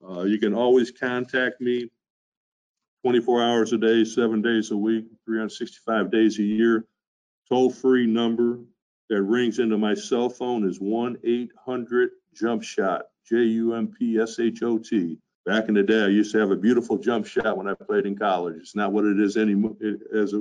uh, 0.07 0.23
you 0.23 0.37
can 0.37 0.53
always 0.53 0.91
contact 0.91 1.59
me 1.59 1.89
24 3.03 3.43
hours 3.43 3.73
a 3.73 3.77
day, 3.77 4.03
seven 4.03 4.41
days 4.41 4.71
a 4.71 4.77
week, 4.77 5.05
365 5.25 6.11
days 6.11 6.39
a 6.39 6.43
year. 6.43 6.85
Toll-free 7.53 8.07
number 8.07 8.57
that 9.09 9.21
rings 9.21 9.59
into 9.59 9.77
my 9.77 9.93
cell 9.93 10.27
phone 10.27 10.67
is 10.67 10.79
1-800-JUMP 10.79 12.63
SHOT, 12.63 13.03
J-U-M-P-S-H-O-T. 13.29 15.17
Back 15.45 15.67
in 15.67 15.75
the 15.75 15.83
day, 15.83 16.01
I 16.01 16.07
used 16.07 16.31
to 16.31 16.39
have 16.39 16.49
a 16.49 16.55
beautiful 16.55 16.97
jump 16.97 17.27
shot 17.27 17.55
when 17.55 17.67
I 17.67 17.75
played 17.75 18.07
in 18.07 18.17
college. 18.17 18.55
It's 18.59 18.75
not 18.75 18.91
what 18.91 19.05
it 19.05 19.19
is 19.19 19.37
anymore, 19.37 19.75
as 20.15 20.33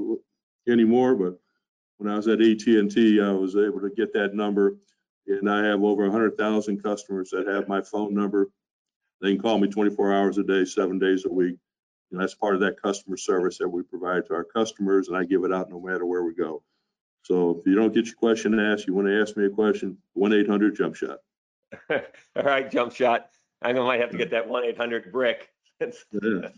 anymore, 0.67 1.15
but 1.15 1.39
when 1.99 2.11
I 2.11 2.17
was 2.17 2.29
at 2.29 2.41
AT&T, 2.41 3.21
I 3.21 3.33
was 3.33 3.57
able 3.57 3.83
to 3.83 3.91
get 3.95 4.15
that 4.15 4.33
number 4.33 4.79
and 5.27 5.51
I 5.51 5.67
have 5.67 5.83
over 5.83 6.05
100,000 6.05 6.83
customers 6.83 7.29
that 7.29 7.47
have 7.47 7.69
my 7.69 7.83
phone 7.83 8.15
number. 8.15 8.49
They 9.21 9.33
can 9.35 9.43
call 9.43 9.59
me 9.59 9.69
24 9.69 10.15
hours 10.15 10.39
a 10.39 10.45
day, 10.45 10.65
seven 10.65 10.99
days 10.99 11.27
a 11.27 11.31
week. 11.31 11.59
And 12.11 12.19
that's 12.19 12.35
part 12.35 12.55
of 12.55 12.63
that 12.63 12.81
customer 12.81 13.19
service 13.19 13.59
that 13.59 13.69
we 13.69 13.83
provide 13.83 14.25
to 14.29 14.35
our 14.35 14.45
customers, 14.45 15.09
and 15.09 15.17
I 15.19 15.25
give 15.25 15.45
it 15.45 15.53
out 15.53 15.69
no 15.69 15.79
matter 15.79 16.07
where 16.07 16.23
we 16.23 16.33
go. 16.35 16.63
So 17.23 17.59
if 17.59 17.67
you 17.67 17.75
don't 17.75 17.95
get 17.95 18.07
your 18.07 18.17
question 18.17 18.59
asked, 18.59 18.87
you 18.87 18.95
want 18.95 19.09
to 19.09 19.21
ask 19.21 19.37
me 19.37 19.47
a 19.47 19.51
question, 19.51 19.97
1-800 20.17 20.77
jump 20.77 20.97
shot. 20.97 21.19
All 21.91 22.43
right, 22.43 22.71
jump 22.71 22.95
shot. 22.95 23.31
I 23.63 23.73
might 23.73 24.01
have 24.01 24.11
to 24.11 24.19
get 24.19 24.31
that 24.31 24.49
1-800 24.49 25.13
brick. 25.13 25.49
Yeah. 25.81 26.49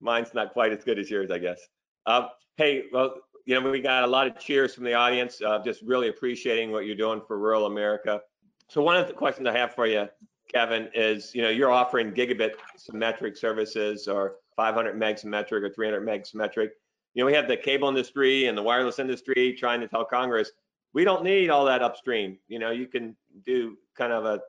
Mine's 0.00 0.34
not 0.34 0.52
quite 0.52 0.72
as 0.72 0.84
good 0.84 0.98
as 0.98 1.10
yours, 1.10 1.30
I 1.30 1.38
guess. 1.38 1.60
Um, 2.06 2.28
hey, 2.56 2.84
well, 2.92 3.16
you 3.46 3.60
know, 3.60 3.70
we 3.70 3.80
got 3.80 4.04
a 4.04 4.06
lot 4.06 4.26
of 4.26 4.38
cheers 4.38 4.74
from 4.74 4.84
the 4.84 4.94
audience. 4.94 5.40
Uh, 5.44 5.62
just 5.62 5.82
really 5.82 6.08
appreciating 6.08 6.72
what 6.72 6.86
you're 6.86 6.96
doing 6.96 7.20
for 7.26 7.38
rural 7.38 7.66
America. 7.66 8.20
So 8.68 8.82
one 8.82 8.96
of 8.96 9.06
the 9.06 9.12
questions 9.12 9.46
I 9.46 9.56
have 9.56 9.74
for 9.74 9.86
you, 9.86 10.08
Kevin, 10.52 10.88
is 10.94 11.34
you 11.34 11.42
know 11.42 11.50
you're 11.50 11.70
offering 11.70 12.12
gigabit 12.12 12.52
symmetric 12.76 13.36
services 13.36 14.08
or 14.08 14.36
500 14.56 14.98
meg 14.98 15.18
symmetric 15.18 15.62
or 15.62 15.70
300 15.70 16.00
meg 16.00 16.26
symmetric. 16.26 16.72
You 17.14 17.22
know, 17.22 17.26
we 17.26 17.32
have 17.34 17.48
the 17.48 17.56
cable 17.56 17.88
industry 17.88 18.46
and 18.46 18.58
the 18.58 18.62
wireless 18.62 18.98
industry 18.98 19.54
trying 19.54 19.80
to 19.80 19.88
tell 19.88 20.04
Congress 20.04 20.50
we 20.94 21.04
don't 21.04 21.24
need 21.24 21.50
all 21.50 21.64
that 21.66 21.82
upstream. 21.82 22.38
You 22.48 22.60
know, 22.60 22.70
you 22.70 22.86
can 22.86 23.16
do 23.44 23.76
kind 23.96 24.12
of 24.12 24.24
a 24.24 24.40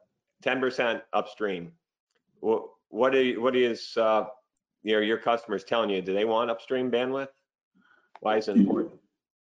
10% 0.43 1.01
upstream. 1.11 1.71
What 2.39 2.67
what 2.89 3.15
is 3.15 3.97
uh, 3.97 4.25
you 4.83 4.93
know 4.93 5.01
your 5.01 5.17
customers 5.17 5.63
telling 5.63 5.89
you? 5.89 6.01
Do 6.01 6.13
they 6.13 6.25
want 6.25 6.51
upstream 6.51 6.91
bandwidth? 6.91 7.29
Why 8.21 8.37
is 8.37 8.47
it 8.47 8.55
important? 8.55 8.93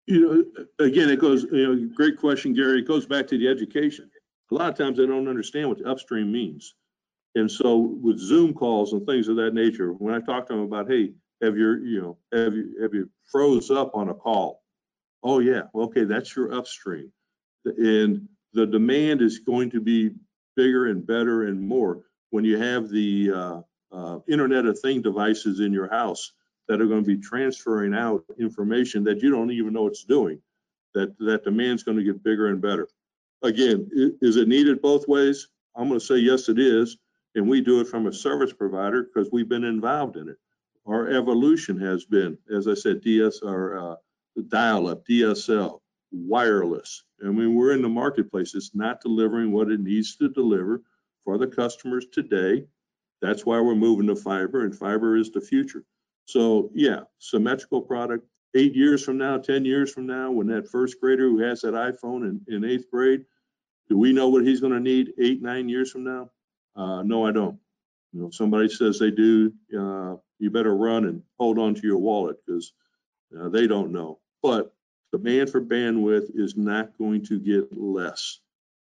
You 0.07 0.21
know, 0.21 0.87
again, 0.87 1.11
it 1.11 1.19
goes, 1.19 1.45
you 1.45 1.75
know, 1.75 1.91
great 1.95 2.17
question, 2.17 2.55
Gary. 2.55 2.81
It 2.81 2.89
goes 2.89 3.07
back 3.07 3.27
to 3.29 3.39
the 3.39 3.49
education. 3.49 4.11
A 4.51 4.55
lot 4.55 4.69
of 4.69 4.77
times 4.77 4.99
they 4.99 5.07
don't 5.07 5.29
understand 5.29 5.69
what 5.69 5.79
the 5.79 5.89
upstream 5.89 6.33
means. 6.33 6.75
And 7.35 7.51
so 7.51 7.77
with 7.79 8.19
Zoom 8.19 8.53
calls 8.53 8.93
and 8.93 9.07
things 9.07 9.29
of 9.29 9.37
that 9.37 9.55
nature, 9.55 9.93
when 9.93 10.15
I 10.15 10.21
talk 10.21 10.47
to 10.47 10.53
them 10.53 10.63
about, 10.63 10.91
hey, 10.91 11.13
have 11.43 11.57
you, 11.57 11.75
you 11.85 12.01
know, 12.01 12.19
have 12.33 12.55
you, 12.55 12.81
have 12.81 12.95
you 12.95 13.11
froze 13.31 13.71
up 13.71 13.95
on 13.95 14.09
a 14.09 14.15
call? 14.15 14.63
Oh 15.23 15.41
yeah, 15.41 15.63
okay, 15.75 16.05
that's 16.05 16.35
your 16.35 16.55
upstream. 16.55 17.13
And 17.65 18.29
the 18.53 18.67
demand 18.67 19.23
is 19.23 19.41
going 19.41 19.71
to 19.71 19.81
be 19.81 20.11
bigger 20.57 20.87
and 20.87 21.07
better 21.07 21.45
and 21.45 21.61
more 21.61 22.03
when 22.31 22.45
you 22.45 22.59
have 22.59 22.89
the 22.89 23.31
uh, 23.33 23.61
uh, 23.93 24.19
Internet 24.29 24.67
of 24.67 24.79
Thing 24.79 25.03
devices 25.03 25.61
in 25.61 25.73
your 25.73 25.89
house 25.89 26.33
that 26.69 26.81
are 26.81 26.87
going 26.87 27.05
to 27.05 27.17
be 27.17 27.21
transferring 27.21 27.95
out 27.95 28.25
information 28.39 29.05
that 29.05 29.23
you 29.23 29.31
don't 29.31 29.51
even 29.51 29.73
know 29.73 29.87
it's 29.87 30.05
doing. 30.05 30.41
That 30.95 31.17
that 31.19 31.45
demand's 31.45 31.83
going 31.83 31.99
to 31.99 32.05
get 32.05 32.23
bigger 32.23 32.49
and 32.49 32.61
better. 32.61 32.89
Again, 33.43 33.89
is 34.21 34.37
it 34.37 34.49
needed 34.49 34.83
both 34.83 35.09
ways? 35.09 35.49
I'm 35.77 35.89
going 35.89 35.99
to 35.99 36.07
say 36.07 36.17
yes, 36.17 36.49
it 36.49 36.59
is, 36.59 36.99
and 37.35 37.49
we 37.49 37.61
do 37.61 37.81
it 37.81 37.89
from 37.89 38.07
a 38.07 38.13
service 38.13 38.53
provider 38.53 39.05
because 39.05 39.31
we've 39.33 39.49
been 39.49 39.65
involved 39.65 40.17
in 40.17 40.29
it. 40.29 40.37
Our 40.87 41.09
evolution 41.11 41.79
has 41.81 42.05
been, 42.05 42.37
as 42.55 42.67
I 42.67 42.75
said, 42.75 43.03
DS 43.03 43.43
uh, 43.43 43.97
dial-up, 44.49 45.07
DSL, 45.07 45.81
wireless. 46.11 47.05
I 47.25 47.29
mean, 47.29 47.55
we're 47.55 47.73
in 47.73 47.83
the 47.83 47.89
marketplace. 47.89 48.55
It's 48.55 48.75
not 48.75 49.01
delivering 49.01 49.53
what 49.53 49.71
it 49.71 49.81
needs 49.81 50.17
to 50.17 50.29
deliver 50.29 50.83
for 51.25 51.39
the 51.39 51.47
customers 51.47 52.07
today. 52.13 52.67
That's 53.21 53.47
why 53.47 53.61
we're 53.61 53.77
moving 53.77 54.09
to 54.09 54.17
fiber, 54.17 54.65
and 54.65 54.77
fiber 54.77 55.17
is 55.17 55.31
the 55.31 55.41
future. 55.41 55.85
So 56.25 56.71
yeah, 56.75 57.03
symmetrical 57.19 57.81
product. 57.81 58.27
Eight 58.55 58.75
years 58.75 59.03
from 59.03 59.17
now, 59.17 59.39
10 59.39 59.65
years 59.65 59.93
from 59.93 60.07
now, 60.07 60.31
when 60.31 60.47
that 60.49 60.69
first 60.69 61.01
grader 61.01 61.29
who 61.29 61.39
has 61.39 61.63
that 61.63 61.73
iPhone 61.73 62.29
in, 62.29 62.41
in 62.55 62.65
eighth 62.65 62.91
grade, 62.91 63.25
do 63.89 63.97
we 63.97 64.13
know 64.13 64.29
what 64.29 64.45
he's 64.47 64.61
going 64.61 64.75
to 64.75 64.81
need 64.81 65.13
eight, 65.19 65.41
nine 65.41 65.69
years 65.69 65.91
from 65.91 66.05
now? 66.05 66.31
Uh, 66.77 67.03
no, 67.03 67.27
I 67.27 67.33
don't. 67.33 67.59
You 68.13 68.21
know, 68.21 68.27
if 68.27 68.35
somebody 68.35 68.69
says 68.69 68.99
they 68.99 69.11
do, 69.11 69.53
uh, 69.79 70.17
you 70.43 70.51
better 70.51 70.75
run 70.75 71.05
and 71.05 71.23
hold 71.39 71.59
on 71.59 71.75
to 71.75 71.87
your 71.87 71.99
wallet 71.99 72.37
because 72.45 72.73
uh, 73.39 73.49
they 73.49 73.67
don't 73.67 73.93
know. 73.93 74.19
But 74.43 74.75
demand 75.13 75.51
for 75.51 75.61
bandwidth 75.61 76.31
is 76.35 76.57
not 76.57 76.99
going 76.99 77.25
to 77.27 77.39
get 77.39 77.79
less, 77.79 78.41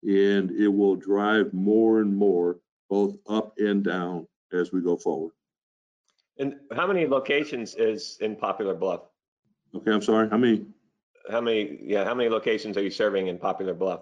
and 0.04 0.52
it 0.52 0.70
will 0.70 0.96
drive 0.96 1.54
more 1.54 2.00
and 2.00 2.16
more, 2.16 2.60
both 2.90 3.18
up 3.28 3.54
and 3.58 3.84
down, 3.84 4.26
as 4.54 4.72
we 4.72 4.82
go 4.82 4.96
forward. 4.96 5.34
And 6.38 6.56
how 6.74 6.88
many 6.88 7.06
locations 7.06 7.76
is 7.76 8.18
in 8.22 8.36
Poplar 8.36 8.74
Bluff? 8.74 9.02
Okay, 9.76 9.92
I'm 9.92 10.02
sorry, 10.02 10.30
how 10.30 10.38
many? 10.38 10.66
How 11.30 11.42
many, 11.42 11.80
yeah, 11.82 12.04
how 12.06 12.14
many 12.14 12.30
locations 12.30 12.78
are 12.78 12.82
you 12.82 12.92
serving 12.92 13.28
in 13.28 13.38
Poplar 13.38 13.74
Bluff? 13.74 14.02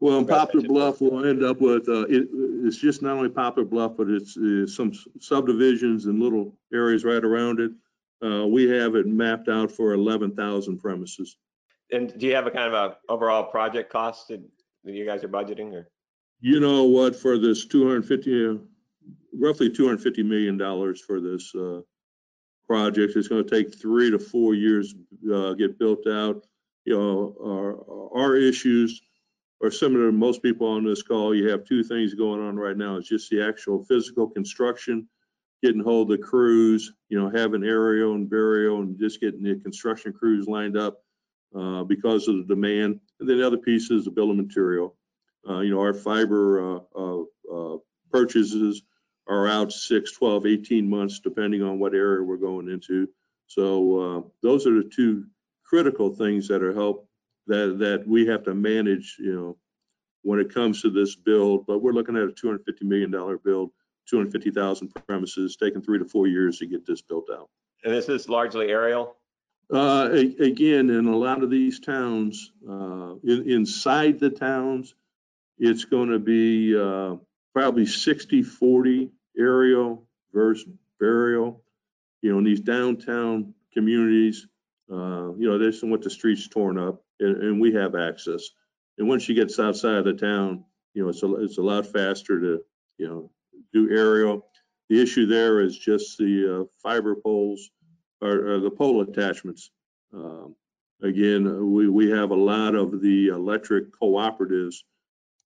Well, 0.00 0.18
in 0.18 0.26
Poplar 0.26 0.62
Bluff, 0.62 1.00
we'll 1.00 1.26
end 1.26 1.42
up 1.42 1.60
with, 1.60 1.88
uh, 1.88 2.06
it, 2.06 2.28
it's 2.64 2.76
just 2.76 3.02
not 3.02 3.16
only 3.16 3.28
Poplar 3.28 3.64
Bluff, 3.64 3.96
but 3.96 4.08
it's, 4.08 4.36
uh, 4.36 4.66
some 4.66 4.92
subdivisions 5.18 6.06
and 6.06 6.20
little 6.20 6.56
areas 6.72 7.04
right 7.04 7.24
around 7.24 7.58
it. 7.58 7.72
Uh, 8.24 8.46
we 8.46 8.68
have 8.68 8.94
it 8.94 9.06
mapped 9.06 9.48
out 9.48 9.70
for 9.70 9.92
eleven 9.92 10.34
thousand 10.34 10.78
premises. 10.78 11.36
And 11.90 12.16
do 12.18 12.26
you 12.26 12.34
have 12.34 12.46
a 12.46 12.50
kind 12.50 12.72
of 12.72 12.74
a 12.74 13.12
overall 13.12 13.44
project 13.44 13.90
cost 13.90 14.28
that 14.28 14.40
that 14.84 14.92
you 14.92 15.04
guys 15.04 15.24
are 15.24 15.28
budgeting 15.28 15.72
or? 15.72 15.88
You 16.40 16.60
know 16.60 16.84
what, 16.84 17.16
for 17.16 17.38
this 17.38 17.66
two 17.66 17.86
hundred 17.86 18.06
fifty, 18.06 18.58
roughly 19.32 19.70
two 19.70 19.86
hundred 19.86 20.02
fifty 20.02 20.22
million 20.22 20.56
dollars 20.56 21.00
for 21.00 21.20
this, 21.20 21.54
uh, 21.54 21.80
projects. 22.68 23.16
It's 23.16 23.28
going 23.28 23.44
to 23.44 23.50
take 23.50 23.80
three 23.80 24.10
to 24.10 24.18
four 24.18 24.54
years 24.54 24.94
uh, 25.32 25.54
get 25.54 25.78
built 25.78 26.06
out. 26.06 26.46
You 26.84 26.98
know, 26.98 27.36
our, 27.40 28.20
our 28.22 28.36
issues 28.36 29.00
are 29.62 29.70
similar 29.70 30.06
to 30.06 30.12
most 30.12 30.42
people 30.42 30.68
on 30.68 30.84
this 30.84 31.02
call. 31.02 31.34
You 31.34 31.48
have 31.48 31.64
two 31.64 31.82
things 31.82 32.14
going 32.14 32.40
on 32.40 32.56
right 32.56 32.76
now. 32.76 32.96
It's 32.96 33.08
just 33.08 33.30
the 33.30 33.42
actual 33.42 33.84
physical 33.84 34.28
construction, 34.28 35.08
getting 35.62 35.82
hold 35.82 36.10
of 36.10 36.18
the 36.18 36.24
crews, 36.24 36.92
you 37.08 37.20
know, 37.20 37.30
having 37.30 37.64
aerial 37.64 38.14
and 38.14 38.30
burial 38.30 38.80
and 38.80 38.98
just 38.98 39.20
getting 39.20 39.42
the 39.42 39.56
construction 39.56 40.12
crews 40.12 40.46
lined 40.46 40.76
up 40.76 41.02
uh, 41.56 41.82
because 41.84 42.28
of 42.28 42.36
the 42.36 42.44
demand. 42.44 43.00
And 43.18 43.28
then 43.28 43.38
the 43.38 43.46
other 43.46 43.56
piece 43.56 43.90
is 43.90 44.04
the 44.04 44.10
bill 44.10 44.30
of 44.30 44.36
material. 44.36 44.96
Uh, 45.48 45.60
you 45.60 45.70
know, 45.70 45.80
our 45.80 45.94
fiber 45.94 46.76
uh, 46.76 46.80
uh, 46.96 47.22
uh 47.52 47.76
purchases 48.10 48.82
are 49.28 49.46
out 49.46 49.72
6, 49.72 50.12
12, 50.12 50.46
18 50.46 50.88
months, 50.88 51.20
depending 51.20 51.62
on 51.62 51.78
what 51.78 51.94
area 51.94 52.22
we're 52.22 52.36
going 52.36 52.68
into. 52.68 53.08
So 53.46 53.98
uh, 53.98 54.28
those 54.42 54.66
are 54.66 54.74
the 54.74 54.90
two 54.94 55.24
critical 55.64 56.14
things 56.14 56.48
that 56.48 56.62
are 56.62 56.72
help 56.72 57.07
that 57.48 57.78
that 57.78 58.06
we 58.06 58.26
have 58.26 58.44
to 58.44 58.54
manage, 58.54 59.16
you 59.18 59.34
know, 59.34 59.56
when 60.22 60.38
it 60.38 60.54
comes 60.54 60.82
to 60.82 60.90
this 60.90 61.16
build. 61.16 61.66
But 61.66 61.82
we're 61.82 61.92
looking 61.92 62.16
at 62.16 62.22
a 62.22 62.32
250 62.32 62.84
million 62.84 63.10
dollar 63.10 63.38
build, 63.38 63.70
250,000 64.08 64.94
premises, 65.06 65.56
taking 65.56 65.82
three 65.82 65.98
to 65.98 66.04
four 66.04 66.26
years 66.26 66.58
to 66.58 66.66
get 66.66 66.86
this 66.86 67.02
built 67.02 67.28
out. 67.32 67.48
And 67.84 67.92
this 67.92 68.08
is 68.08 68.28
largely 68.28 68.68
aerial. 68.68 69.16
Uh, 69.72 70.08
again, 70.40 70.88
in 70.88 71.06
a 71.06 71.16
lot 71.16 71.42
of 71.42 71.50
these 71.50 71.78
towns, 71.78 72.52
uh, 72.68 73.14
in, 73.22 73.50
inside 73.50 74.18
the 74.18 74.30
towns, 74.30 74.94
it's 75.58 75.84
going 75.84 76.08
to 76.08 76.18
be 76.18 76.78
uh, 76.78 77.16
probably 77.52 77.84
60 77.84 78.42
40 78.42 79.10
aerial 79.38 80.06
versus 80.32 80.66
burial. 80.98 81.62
You 82.22 82.32
know, 82.32 82.38
in 82.38 82.44
these 82.44 82.60
downtown 82.60 83.54
communities, 83.72 84.46
uh, 84.90 85.34
you 85.36 85.48
know, 85.48 85.58
there's 85.58 85.78
some 85.78 85.90
with 85.90 86.02
the 86.02 86.10
streets 86.10 86.48
torn 86.48 86.78
up, 86.78 87.02
and, 87.20 87.42
and, 87.42 87.60
we 87.60 87.72
have 87.72 87.94
access. 87.94 88.48
And 88.98 89.08
once 89.08 89.22
she 89.22 89.34
gets 89.34 89.58
outside 89.58 89.96
of 89.96 90.04
the 90.04 90.14
town, 90.14 90.64
you 90.94 91.02
know, 91.02 91.08
it's 91.10 91.22
a, 91.22 91.34
it's 91.36 91.58
a 91.58 91.62
lot 91.62 91.86
faster 91.86 92.40
to, 92.40 92.60
you 92.98 93.08
know, 93.08 93.30
do 93.72 93.90
aerial. 93.90 94.46
The 94.88 95.00
issue 95.02 95.26
there 95.26 95.60
is 95.60 95.78
just 95.78 96.18
the 96.18 96.62
uh, 96.62 96.64
fiber 96.82 97.14
poles 97.14 97.70
or, 98.20 98.54
or, 98.54 98.60
the 98.60 98.70
pole 98.70 99.02
attachments. 99.02 99.70
Um, 100.14 100.54
again, 101.02 101.72
we, 101.72 101.88
we 101.88 102.10
have 102.10 102.30
a 102.30 102.36
lot 102.36 102.74
of 102.74 103.00
the 103.00 103.28
electric 103.28 103.92
cooperatives 103.92 104.76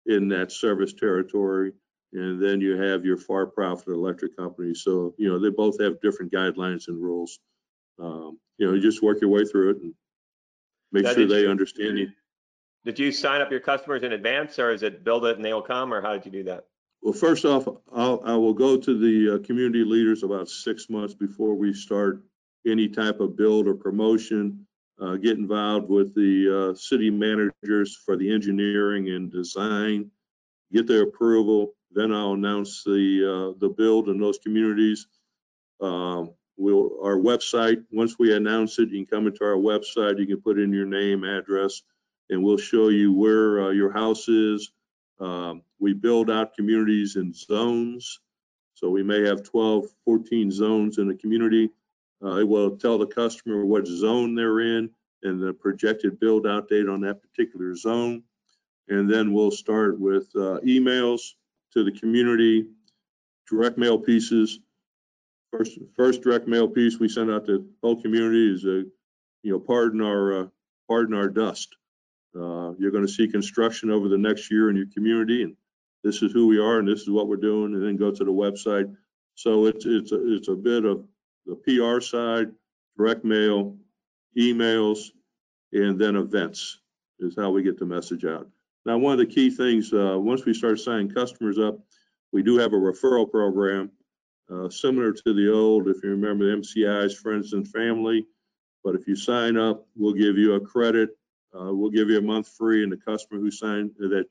in 0.06 0.28
that 0.28 0.52
service 0.52 0.92
territory 0.92 1.72
and 2.12 2.42
then 2.42 2.60
you 2.60 2.80
have 2.80 3.04
your 3.04 3.18
far 3.18 3.46
profit 3.46 3.88
electric 3.88 4.36
companies. 4.36 4.82
So, 4.82 5.14
you 5.18 5.28
know, 5.28 5.38
they 5.38 5.50
both 5.50 5.80
have 5.80 6.00
different 6.00 6.32
guidelines 6.32 6.88
and 6.88 7.02
rules. 7.02 7.38
Um, 8.00 8.38
you 8.56 8.66
know, 8.66 8.74
you 8.74 8.80
just 8.80 9.02
work 9.02 9.20
your 9.20 9.30
way 9.30 9.44
through 9.44 9.70
it 9.70 9.76
and 9.82 9.94
make 10.92 11.04
now, 11.04 11.14
sure 11.14 11.26
they 11.26 11.42
you, 11.42 11.50
understand 11.50 11.98
you. 11.98 12.10
Did 12.84 12.98
you 12.98 13.12
sign 13.12 13.40
up 13.40 13.50
your 13.50 13.60
customers 13.60 14.02
in 14.02 14.12
advance 14.12 14.58
or 14.58 14.72
is 14.72 14.82
it 14.82 15.04
build 15.04 15.24
it 15.26 15.36
and 15.36 15.44
they'll 15.44 15.62
come 15.62 15.92
or 15.92 16.00
how 16.00 16.12
did 16.12 16.24
you 16.24 16.32
do 16.32 16.44
that? 16.44 16.66
Well, 17.02 17.12
first 17.12 17.44
off, 17.44 17.68
I'll, 17.92 18.20
I 18.24 18.34
will 18.34 18.54
go 18.54 18.76
to 18.76 18.98
the 18.98 19.34
uh, 19.34 19.46
community 19.46 19.84
leaders 19.84 20.22
about 20.22 20.48
six 20.48 20.90
months 20.90 21.14
before 21.14 21.54
we 21.54 21.72
start 21.72 22.22
any 22.66 22.88
type 22.88 23.20
of 23.20 23.36
build 23.36 23.68
or 23.68 23.74
promotion. 23.74 24.66
Uh, 25.00 25.14
get 25.14 25.38
involved 25.38 25.88
with 25.88 26.12
the 26.14 26.72
uh, 26.72 26.74
city 26.74 27.08
managers 27.08 27.96
for 28.04 28.16
the 28.16 28.32
engineering 28.32 29.10
and 29.10 29.30
design, 29.30 30.10
get 30.72 30.88
their 30.88 31.02
approval, 31.02 31.74
then 31.92 32.12
I'll 32.12 32.32
announce 32.32 32.82
the 32.82 33.54
uh, 33.54 33.58
the 33.58 33.68
build 33.68 34.08
in 34.08 34.18
those 34.18 34.38
communities. 34.38 35.06
Um, 35.80 36.32
we'll 36.58 36.98
our 37.02 37.16
website. 37.16 37.82
Once 37.90 38.18
we 38.18 38.34
announce 38.34 38.78
it, 38.78 38.90
you 38.90 39.04
can 39.04 39.06
come 39.06 39.26
into 39.26 39.44
our 39.44 39.56
website. 39.56 40.18
You 40.18 40.26
can 40.26 40.40
put 40.40 40.58
in 40.58 40.72
your 40.72 40.86
name, 40.86 41.24
address, 41.24 41.82
and 42.28 42.42
we'll 42.42 42.58
show 42.58 42.88
you 42.88 43.12
where 43.12 43.62
uh, 43.62 43.70
your 43.70 43.92
house 43.92 44.28
is. 44.28 44.70
Um, 45.20 45.62
we 45.78 45.94
build 45.94 46.30
out 46.30 46.54
communities 46.54 47.16
in 47.16 47.32
zones. 47.32 48.20
So 48.74 48.90
we 48.90 49.02
may 49.02 49.26
have 49.26 49.42
12, 49.42 49.86
14 50.04 50.50
zones 50.50 50.98
in 50.98 51.10
a 51.10 51.14
community. 51.14 51.70
Uh, 52.22 52.36
it 52.36 52.48
will 52.48 52.76
tell 52.76 52.98
the 52.98 53.06
customer 53.06 53.64
what 53.64 53.86
zone 53.86 54.34
they're 54.34 54.60
in 54.60 54.90
and 55.22 55.42
the 55.42 55.52
projected 55.52 56.20
build 56.20 56.46
out 56.46 56.68
date 56.68 56.88
on 56.88 57.00
that 57.00 57.20
particular 57.20 57.74
zone. 57.74 58.22
And 58.88 59.10
then 59.10 59.32
we'll 59.32 59.50
start 59.50 59.98
with 59.98 60.28
uh, 60.34 60.60
emails 60.64 61.34
to 61.72 61.84
the 61.84 61.92
community, 61.92 62.66
direct 63.48 63.78
mail 63.78 63.98
pieces. 63.98 64.60
First, 65.50 65.78
first 65.96 66.22
direct 66.22 66.46
mail 66.46 66.68
piece 66.68 66.98
we 66.98 67.08
send 67.08 67.30
out 67.30 67.46
to 67.46 67.66
whole 67.82 68.00
community 68.00 68.52
is 68.52 68.64
a, 68.64 68.84
you 69.42 69.52
know, 69.52 69.58
pardon 69.58 70.02
our, 70.02 70.40
uh, 70.40 70.46
pardon 70.88 71.14
our 71.14 71.28
dust. 71.28 71.74
Uh, 72.34 72.72
you're 72.78 72.90
going 72.90 73.06
to 73.06 73.12
see 73.12 73.26
construction 73.26 73.90
over 73.90 74.08
the 74.08 74.18
next 74.18 74.50
year 74.50 74.68
in 74.68 74.76
your 74.76 74.86
community, 74.94 75.42
and 75.42 75.56
this 76.04 76.22
is 76.22 76.32
who 76.32 76.46
we 76.46 76.58
are, 76.58 76.78
and 76.78 76.86
this 76.86 77.00
is 77.00 77.10
what 77.10 77.28
we're 77.28 77.36
doing, 77.36 77.74
and 77.74 77.82
then 77.82 77.96
go 77.96 78.10
to 78.10 78.24
the 78.24 78.30
website. 78.30 78.94
So 79.34 79.66
it's 79.66 79.86
it's 79.86 80.12
a, 80.12 80.34
it's 80.34 80.48
a 80.48 80.54
bit 80.54 80.84
of 80.84 81.04
the 81.46 81.56
PR 81.56 82.00
side, 82.00 82.52
direct 82.96 83.24
mail, 83.24 83.76
emails, 84.36 85.10
and 85.72 85.98
then 85.98 86.16
events 86.16 86.80
is 87.20 87.34
how 87.36 87.50
we 87.50 87.62
get 87.62 87.78
the 87.78 87.86
message 87.86 88.24
out. 88.24 88.48
Now, 88.84 88.98
one 88.98 89.12
of 89.12 89.18
the 89.18 89.26
key 89.26 89.50
things, 89.50 89.92
uh, 89.92 90.16
once 90.18 90.44
we 90.44 90.54
start 90.54 90.78
signing 90.78 91.10
customers 91.10 91.58
up, 91.58 91.78
we 92.32 92.42
do 92.42 92.58
have 92.58 92.72
a 92.72 92.76
referral 92.76 93.30
program 93.30 93.90
uh, 94.50 94.68
similar 94.70 95.12
to 95.12 95.34
the 95.34 95.52
old, 95.52 95.88
if 95.88 96.02
you 96.02 96.10
remember 96.10 96.50
the 96.50 96.56
MCI's 96.56 97.14
Friends 97.14 97.52
and 97.52 97.68
Family. 97.68 98.26
But 98.82 98.94
if 98.94 99.06
you 99.06 99.16
sign 99.16 99.56
up, 99.56 99.86
we'll 99.96 100.14
give 100.14 100.38
you 100.38 100.54
a 100.54 100.60
credit. 100.60 101.10
Uh, 101.54 101.74
we'll 101.74 101.90
give 101.90 102.08
you 102.08 102.18
a 102.18 102.22
month 102.22 102.48
free, 102.48 102.82
and 102.82 102.92
the 102.92 102.96
customer 102.96 103.40
who 103.40 103.50
signed 103.50 103.92
that 103.98 104.26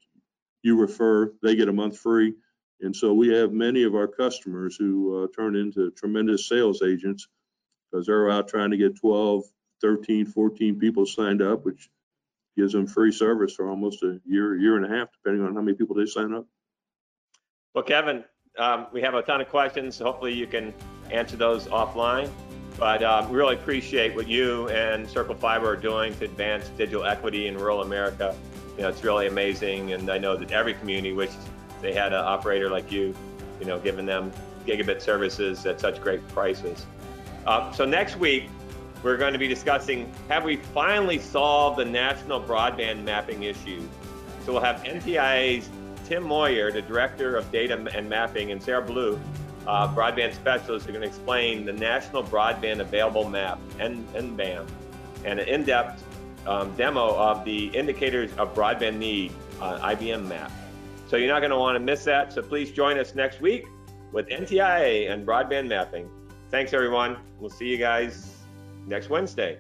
you 0.63 0.79
refer, 0.79 1.33
they 1.41 1.55
get 1.55 1.69
a 1.69 1.73
month 1.73 1.97
free. 1.97 2.33
And 2.81 2.95
so 2.95 3.13
we 3.13 3.29
have 3.29 3.51
many 3.51 3.83
of 3.83 3.95
our 3.95 4.07
customers 4.07 4.75
who 4.75 5.23
uh, 5.23 5.27
turn 5.35 5.55
into 5.55 5.91
tremendous 5.91 6.47
sales 6.47 6.81
agents 6.83 7.27
because 7.91 8.05
they're 8.05 8.29
out 8.29 8.47
trying 8.47 8.71
to 8.71 8.77
get 8.77 8.99
12, 8.99 9.43
13, 9.81 10.25
14 10.25 10.79
people 10.79 11.05
signed 11.05 11.41
up, 11.41 11.65
which 11.65 11.89
gives 12.55 12.73
them 12.73 12.87
free 12.87 13.11
service 13.11 13.53
for 13.53 13.69
almost 13.69 14.03
a 14.03 14.19
year, 14.25 14.55
year 14.57 14.77
and 14.77 14.85
a 14.85 14.95
half, 14.95 15.09
depending 15.11 15.45
on 15.45 15.55
how 15.55 15.61
many 15.61 15.77
people 15.77 15.95
they 15.95 16.05
sign 16.05 16.33
up. 16.33 16.45
Well, 17.73 17.83
Kevin, 17.83 18.23
um, 18.57 18.87
we 18.91 19.01
have 19.01 19.13
a 19.13 19.21
ton 19.21 19.41
of 19.41 19.49
questions. 19.49 19.99
Hopefully, 19.99 20.33
you 20.33 20.47
can 20.47 20.73
answer 21.11 21.35
those 21.35 21.67
offline. 21.67 22.29
But 22.77 23.01
um, 23.01 23.29
we 23.29 23.37
really 23.37 23.55
appreciate 23.55 24.15
what 24.15 24.27
you 24.27 24.69
and 24.69 25.09
Circle 25.09 25.35
Fiber 25.35 25.67
are 25.67 25.75
doing 25.75 26.13
to 26.19 26.25
advance 26.25 26.69
digital 26.77 27.05
equity 27.05 27.47
in 27.47 27.57
rural 27.57 27.81
America. 27.81 28.35
You 28.75 28.83
know, 28.83 28.89
it's 28.89 29.03
really 29.03 29.25
amazing, 29.25 29.93
and 29.93 30.09
I 30.11 30.19
know 30.19 30.37
that 30.37 30.51
every 30.51 30.75
community 30.75 31.11
wishes 31.11 31.37
they 31.81 31.93
had 31.93 32.13
an 32.13 32.19
operator 32.19 32.69
like 32.69 32.91
you. 32.91 33.15
You 33.59 33.65
know, 33.65 33.79
giving 33.79 34.05
them 34.05 34.31
gigabit 34.67 35.01
services 35.01 35.65
at 35.65 35.79
such 35.79 36.01
great 36.01 36.25
prices. 36.29 36.85
Uh, 37.47 37.71
so 37.71 37.85
next 37.85 38.17
week 38.17 38.49
we're 39.03 39.17
going 39.17 39.33
to 39.33 39.39
be 39.39 39.47
discussing 39.47 40.11
have 40.27 40.43
we 40.43 40.57
finally 40.57 41.17
solved 41.17 41.79
the 41.79 41.85
national 41.85 42.41
broadband 42.41 43.03
mapping 43.03 43.43
issue? 43.43 43.81
So 44.45 44.53
we'll 44.53 44.61
have 44.61 44.83
NTIA's 44.83 45.69
Tim 46.07 46.23
Moyer, 46.23 46.71
the 46.71 46.81
Director 46.81 47.35
of 47.35 47.51
Data 47.51 47.73
and 47.93 48.09
Mapping, 48.09 48.51
and 48.51 48.63
Sarah 48.63 48.81
Blue, 48.81 49.19
uh, 49.67 49.93
broadband 49.93 50.33
specialist, 50.33 50.87
are 50.87 50.93
going 50.93 51.01
to 51.01 51.07
explain 51.07 51.65
the 51.65 51.73
National 51.73 52.23
Broadband 52.23 52.79
Available 52.79 53.29
Map, 53.29 53.59
NBAM, 53.77 54.65
and 55.25 55.39
an 55.39 55.47
in-depth 55.47 56.01
um, 56.47 56.73
demo 56.77 57.13
of 57.13 57.43
the 57.43 57.65
indicators 57.67 58.31
of 58.37 58.55
broadband 58.55 58.97
need, 58.97 59.33
uh, 59.59 59.79
IBN 59.79 60.25
map. 60.29 60.49
So 61.09 61.17
you're 61.17 61.27
not 61.27 61.39
going 61.39 61.51
to 61.51 61.57
want 61.57 61.75
to 61.75 61.81
miss 61.81 62.05
that. 62.05 62.31
So 62.31 62.41
please 62.41 62.71
join 62.71 62.97
us 62.97 63.13
next 63.13 63.41
week 63.41 63.67
with 64.13 64.29
NTIA 64.29 65.11
and 65.11 65.27
broadband 65.27 65.67
mapping. 65.67 66.09
Thanks, 66.51 66.71
everyone. 66.71 67.17
We'll 67.41 67.49
see 67.49 67.67
you 67.67 67.77
guys 67.77 68.33
next 68.85 69.09
Wednesday. 69.09 69.59